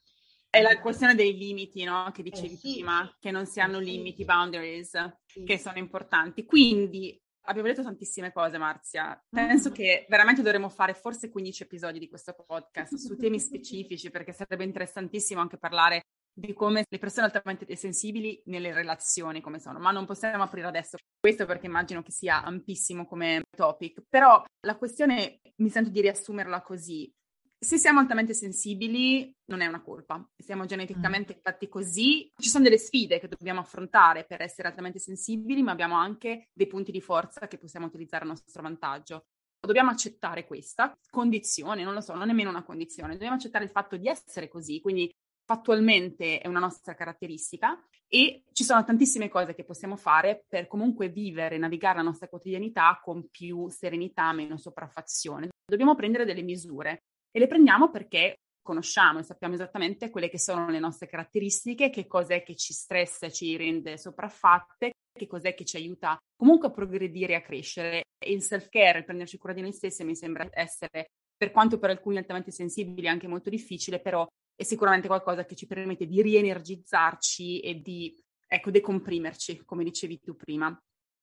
È 0.49 0.61
la 0.61 0.79
questione 0.79 1.13
dei 1.13 1.37
limiti, 1.37 1.83
no? 1.83 2.09
Che 2.13 2.23
dicevi 2.23 2.53
eh 2.53 2.57
sì, 2.57 2.73
prima, 2.75 3.15
che 3.19 3.31
non 3.31 3.45
si 3.45 3.59
hanno 3.59 3.79
eh 3.79 3.83
limiti, 3.83 4.23
boundaries, 4.23 4.91
sì. 5.25 5.43
che 5.43 5.57
sono 5.57 5.77
importanti. 5.77 6.45
Quindi 6.45 7.21
Abbiamo 7.49 7.69
detto 7.69 7.83
tantissime 7.83 8.33
cose, 8.33 8.57
Marzia. 8.57 9.21
Penso 9.29 9.69
mm. 9.69 9.73
che 9.73 10.05
veramente 10.09 10.41
dovremmo 10.41 10.67
fare 10.69 10.93
forse 10.93 11.29
15 11.29 11.63
episodi 11.63 11.97
di 11.99 12.09
questo 12.09 12.35
podcast 12.45 12.95
su 12.95 13.15
temi 13.17 13.39
specifici, 13.39 14.09
perché 14.09 14.33
sarebbe 14.33 14.65
interessantissimo 14.65 15.39
anche 15.39 15.57
parlare 15.57 16.03
di 16.37 16.53
come 16.53 16.83
le 16.87 16.97
persone 16.99 17.25
altamente 17.25 17.75
sensibili 17.75 18.39
nelle 18.45 18.73
relazioni 18.73 19.41
come 19.41 19.59
sono, 19.59 19.79
ma 19.79 19.91
non 19.91 20.05
possiamo 20.05 20.43
aprire 20.43 20.67
adesso 20.67 20.97
questo 21.19 21.45
perché 21.45 21.65
immagino 21.65 22.03
che 22.03 22.11
sia 22.11 22.43
ampissimo 22.43 23.07
come 23.07 23.41
topic, 23.55 24.03
però 24.07 24.43
la 24.65 24.77
questione 24.77 25.39
mi 25.55 25.69
sento 25.69 25.89
di 25.89 26.01
riassumerla 26.01 26.61
così. 26.61 27.11
Se 27.59 27.79
siamo 27.79 27.99
altamente 27.99 28.35
sensibili 28.35 29.35
non 29.45 29.61
è 29.61 29.65
una 29.65 29.81
colpa, 29.81 30.23
siamo 30.37 30.65
geneticamente 30.65 31.37
mm. 31.37 31.41
fatti 31.41 31.67
così, 31.67 32.31
ci 32.37 32.49
sono 32.49 32.63
delle 32.63 32.77
sfide 32.77 33.19
che 33.19 33.27
dobbiamo 33.27 33.61
affrontare 33.61 34.25
per 34.25 34.41
essere 34.41 34.67
altamente 34.67 34.99
sensibili, 34.99 35.63
ma 35.63 35.71
abbiamo 35.71 35.95
anche 35.95 36.49
dei 36.53 36.67
punti 36.67 36.91
di 36.91 37.01
forza 37.01 37.47
che 37.47 37.57
possiamo 37.57 37.87
utilizzare 37.87 38.25
a 38.25 38.27
nostro 38.27 38.61
vantaggio. 38.61 39.25
Dobbiamo 39.59 39.89
accettare 39.89 40.45
questa 40.45 40.95
condizione, 41.09 41.83
non 41.83 41.95
lo 41.95 42.01
so, 42.01 42.13
non 42.13 42.23
è 42.23 42.25
nemmeno 42.27 42.51
una 42.51 42.63
condizione, 42.63 43.13
dobbiamo 43.13 43.35
accettare 43.35 43.63
il 43.63 43.71
fatto 43.71 43.97
di 43.97 44.07
essere 44.07 44.47
così, 44.47 44.79
quindi 44.79 45.11
fattualmente 45.43 46.39
è 46.39 46.47
una 46.47 46.59
nostra 46.59 46.93
caratteristica 46.93 47.75
e 48.07 48.43
ci 48.51 48.63
sono 48.63 48.83
tantissime 48.83 49.29
cose 49.29 49.55
che 49.55 49.63
possiamo 49.63 49.95
fare 49.95 50.45
per 50.47 50.67
comunque 50.67 51.09
vivere, 51.09 51.57
navigare 51.57 51.97
la 51.97 52.03
nostra 52.03 52.27
quotidianità 52.27 52.99
con 53.01 53.29
più 53.29 53.67
serenità, 53.69 54.31
meno 54.31 54.57
sopraffazione. 54.57 55.49
Dobbiamo 55.65 55.95
prendere 55.95 56.23
delle 56.23 56.43
misure 56.43 57.06
e 57.31 57.39
le 57.39 57.47
prendiamo 57.47 57.89
perché 57.89 58.39
conosciamo 58.61 59.19
e 59.19 59.23
sappiamo 59.23 59.53
esattamente 59.53 60.09
quelle 60.09 60.29
che 60.29 60.37
sono 60.39 60.69
le 60.69 60.79
nostre 60.79 61.07
caratteristiche, 61.07 61.89
che 61.89 62.05
cos'è 62.05 62.43
che 62.43 62.55
ci 62.55 62.73
stressa 62.73 63.29
ci 63.29 63.55
rende 63.55 63.97
sopraffatte, 63.97 64.91
che 65.17 65.27
cos'è 65.27 65.53
che 65.53 65.63
ci 65.63 65.77
aiuta 65.77 66.17
comunque 66.35 66.67
a 66.67 66.71
progredire 66.71 67.33
e 67.33 67.35
a 67.37 67.41
crescere. 67.41 68.03
E 68.17 68.31
il 68.31 68.41
self-care, 68.41 68.99
il 68.99 69.05
prenderci 69.05 69.37
cura 69.37 69.53
di 69.53 69.61
noi 69.61 69.71
stessi, 69.71 70.03
mi 70.03 70.15
sembra 70.15 70.47
essere, 70.51 71.11
per 71.37 71.51
quanto 71.51 71.79
per 71.79 71.91
alcuni 71.91 72.17
altamente 72.17 72.51
sensibili, 72.51 73.07
anche 73.07 73.27
molto 73.27 73.49
difficile, 73.49 74.01
però 74.01 74.27
è 74.55 74.63
sicuramente 74.63 75.07
qualcosa 75.07 75.45
che 75.45 75.55
ci 75.55 75.67
permette 75.67 76.07
di 76.07 76.21
rienergizzarci 76.21 77.59
e 77.59 77.79
di, 77.79 78.19
ecco, 78.45 78.71
decomprimerci, 78.71 79.63
come 79.63 79.83
dicevi 79.83 80.19
tu 80.19 80.35
prima. 80.35 80.77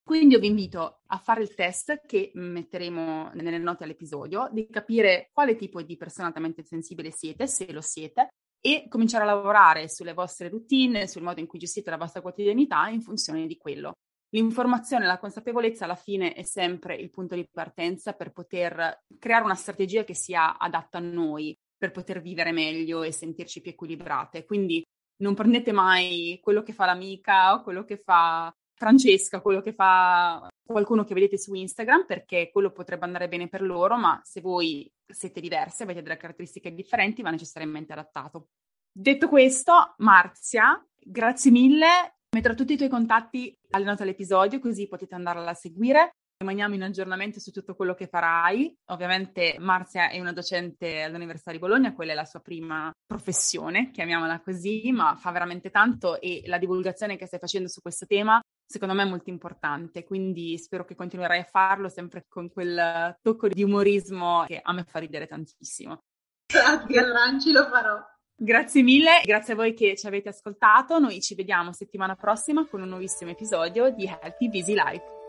Quindi 0.05 0.35
io 0.35 0.41
vi 0.41 0.49
invito 0.49 1.01
a 1.07 1.17
fare 1.17 1.41
il 1.41 1.55
test 1.55 2.03
che 2.05 2.31
metteremo 2.35 3.31
nelle 3.33 3.57
note 3.57 3.85
all'episodio, 3.85 4.51
di 4.53 4.69
capire 4.69 5.31
quale 5.33 5.57
tipo 5.57 5.81
di 5.81 5.97
persona 5.97 6.27
altamente 6.27 6.63
sensibile 6.63 7.11
siete, 7.11 7.47
se 7.47 7.73
lo 7.73 7.81
siete, 7.81 8.29
e 8.61 8.87
cominciare 8.89 9.25
a 9.25 9.27
lavorare 9.27 9.89
sulle 9.89 10.13
vostre 10.13 10.51
routine, 10.51 11.09
sul 11.09 11.23
modo 11.23 11.41
in 11.41 11.47
cui 11.47 11.59
gestite 11.59 11.89
la 11.89 11.97
vostra 11.97 12.21
quotidianità 12.21 12.87
in 12.89 13.01
funzione 13.01 13.47
di 13.47 13.57
quello. 13.57 13.95
L'informazione 14.35 15.07
la 15.07 15.19
consapevolezza 15.19 15.85
alla 15.85 15.95
fine 15.95 16.35
è 16.35 16.43
sempre 16.43 16.97
il 16.97 17.09
punto 17.09 17.35
di 17.35 17.49
partenza 17.51 18.13
per 18.13 18.31
poter 18.31 19.05
creare 19.19 19.45
una 19.45 19.55
strategia 19.55 20.05
che 20.05 20.15
sia 20.15 20.59
adatta 20.59 20.99
a 20.99 21.01
noi, 21.01 21.57
per 21.79 21.93
poter 21.93 22.21
vivere 22.21 22.53
meglio 22.53 23.03
e 23.03 23.13
sentirci 23.13 23.63
più 23.63 23.71
equilibrate. 23.71 24.45
Quindi 24.45 24.83
non 25.23 25.35
prendete 25.35 25.73
mai 25.73 26.39
quello 26.43 26.63
che 26.63 26.73
fa 26.73 26.85
l'amica 26.85 27.55
o 27.55 27.63
quello 27.63 27.85
che 27.85 27.97
fa 27.97 28.53
Francesca, 28.75 29.41
quello 29.41 29.61
che 29.61 29.73
fa 29.73 30.49
qualcuno 30.65 31.05
che 31.05 31.15
vedete 31.15 31.39
su 31.39 31.55
Instagram, 31.55 32.07
perché 32.07 32.51
quello 32.53 32.71
potrebbe 32.71 33.05
andare 33.05 33.29
bene 33.29 33.49
per 33.49 33.63
loro, 33.63 33.97
ma 33.97 34.21
se 34.25 34.41
voi 34.41 34.91
siete 35.07 35.41
diversi, 35.41 35.83
avete 35.83 36.03
delle 36.03 36.17
caratteristiche 36.17 36.75
differenti, 36.75 37.23
va 37.23 37.31
necessariamente 37.31 37.93
adattato. 37.93 38.49
Detto 38.91 39.29
questo, 39.29 39.95
Marzia, 39.99 40.85
grazie 40.99 41.51
mille. 41.51 42.17
Metterò 42.35 42.55
tutti 42.55 42.73
i 42.73 42.77
tuoi 42.77 42.89
contatti 42.89 43.57
alle 43.71 43.85
note 43.85 44.03
dell'episodio, 44.05 44.59
così 44.59 44.89
potete 44.89 45.15
andarla 45.15 45.51
a 45.51 45.55
seguire 45.55 46.15
rimaniamo 46.45 46.75
in 46.75 46.83
aggiornamento 46.83 47.41
su 47.41 47.51
tutto 47.51 47.75
quello 47.75 47.95
che 47.95 48.07
farai. 48.07 48.77
Ovviamente 48.91 49.57
Marzia 49.59 50.11
è 50.11 50.21
una 50.21 50.33
docente 50.33 51.03
all'Università 51.03 51.53
di 51.53 51.59
Bologna, 51.59 51.95
quella 51.95 52.13
è 52.13 52.15
la 52.15 52.25
sua 52.25 52.41
prima 52.41 52.91
professione, 53.07 53.91
chiamiamola 53.91 54.41
così, 54.41 54.91
ma 54.93 55.17
fa 55.17 55.31
veramente 55.31 55.71
tanto 55.71 56.21
e 56.21 56.43
la 56.47 56.59
divulgazione 56.59 57.17
che 57.17 57.27
stai 57.27 57.39
facendo 57.39 57.69
su 57.69 57.81
questo 57.81 58.07
tema 58.07 58.41
secondo 58.67 58.95
me 58.95 59.03
è 59.03 59.09
molto 59.09 59.31
importante, 59.31 60.05
quindi 60.05 60.59
spero 60.59 60.85
che 60.85 60.95
continuerai 60.95 61.41
a 61.41 61.45
farlo 61.45 61.89
sempre 61.89 62.25
con 62.29 62.51
quel 62.51 63.17
tocco 63.23 63.49
di 63.49 63.63
umorismo 63.63 64.45
che 64.47 64.61
a 64.63 64.73
me 64.73 64.85
fa 64.85 64.99
ridere 64.99 65.27
tantissimo. 65.27 66.03
Grazie, 66.47 67.13
Ranci, 67.13 67.53
lo 67.53 67.65
farò. 67.65 68.01
Grazie 68.37 68.83
mille, 68.83 69.23
grazie 69.25 69.53
a 69.53 69.57
voi 69.57 69.75
che 69.75 69.97
ci 69.97 70.07
avete 70.07 70.29
ascoltato. 70.29 70.99
Noi 70.99 71.21
ci 71.21 71.35
vediamo 71.35 71.73
settimana 71.73 72.17
prossima 72.17 72.67
con 72.67 72.83
un 72.83 72.89
nuovissimo 72.89 73.31
episodio 73.31 73.91
di 73.91 74.07
Healthy 74.07 74.49
Busy 74.49 74.75
Life. 74.75 75.24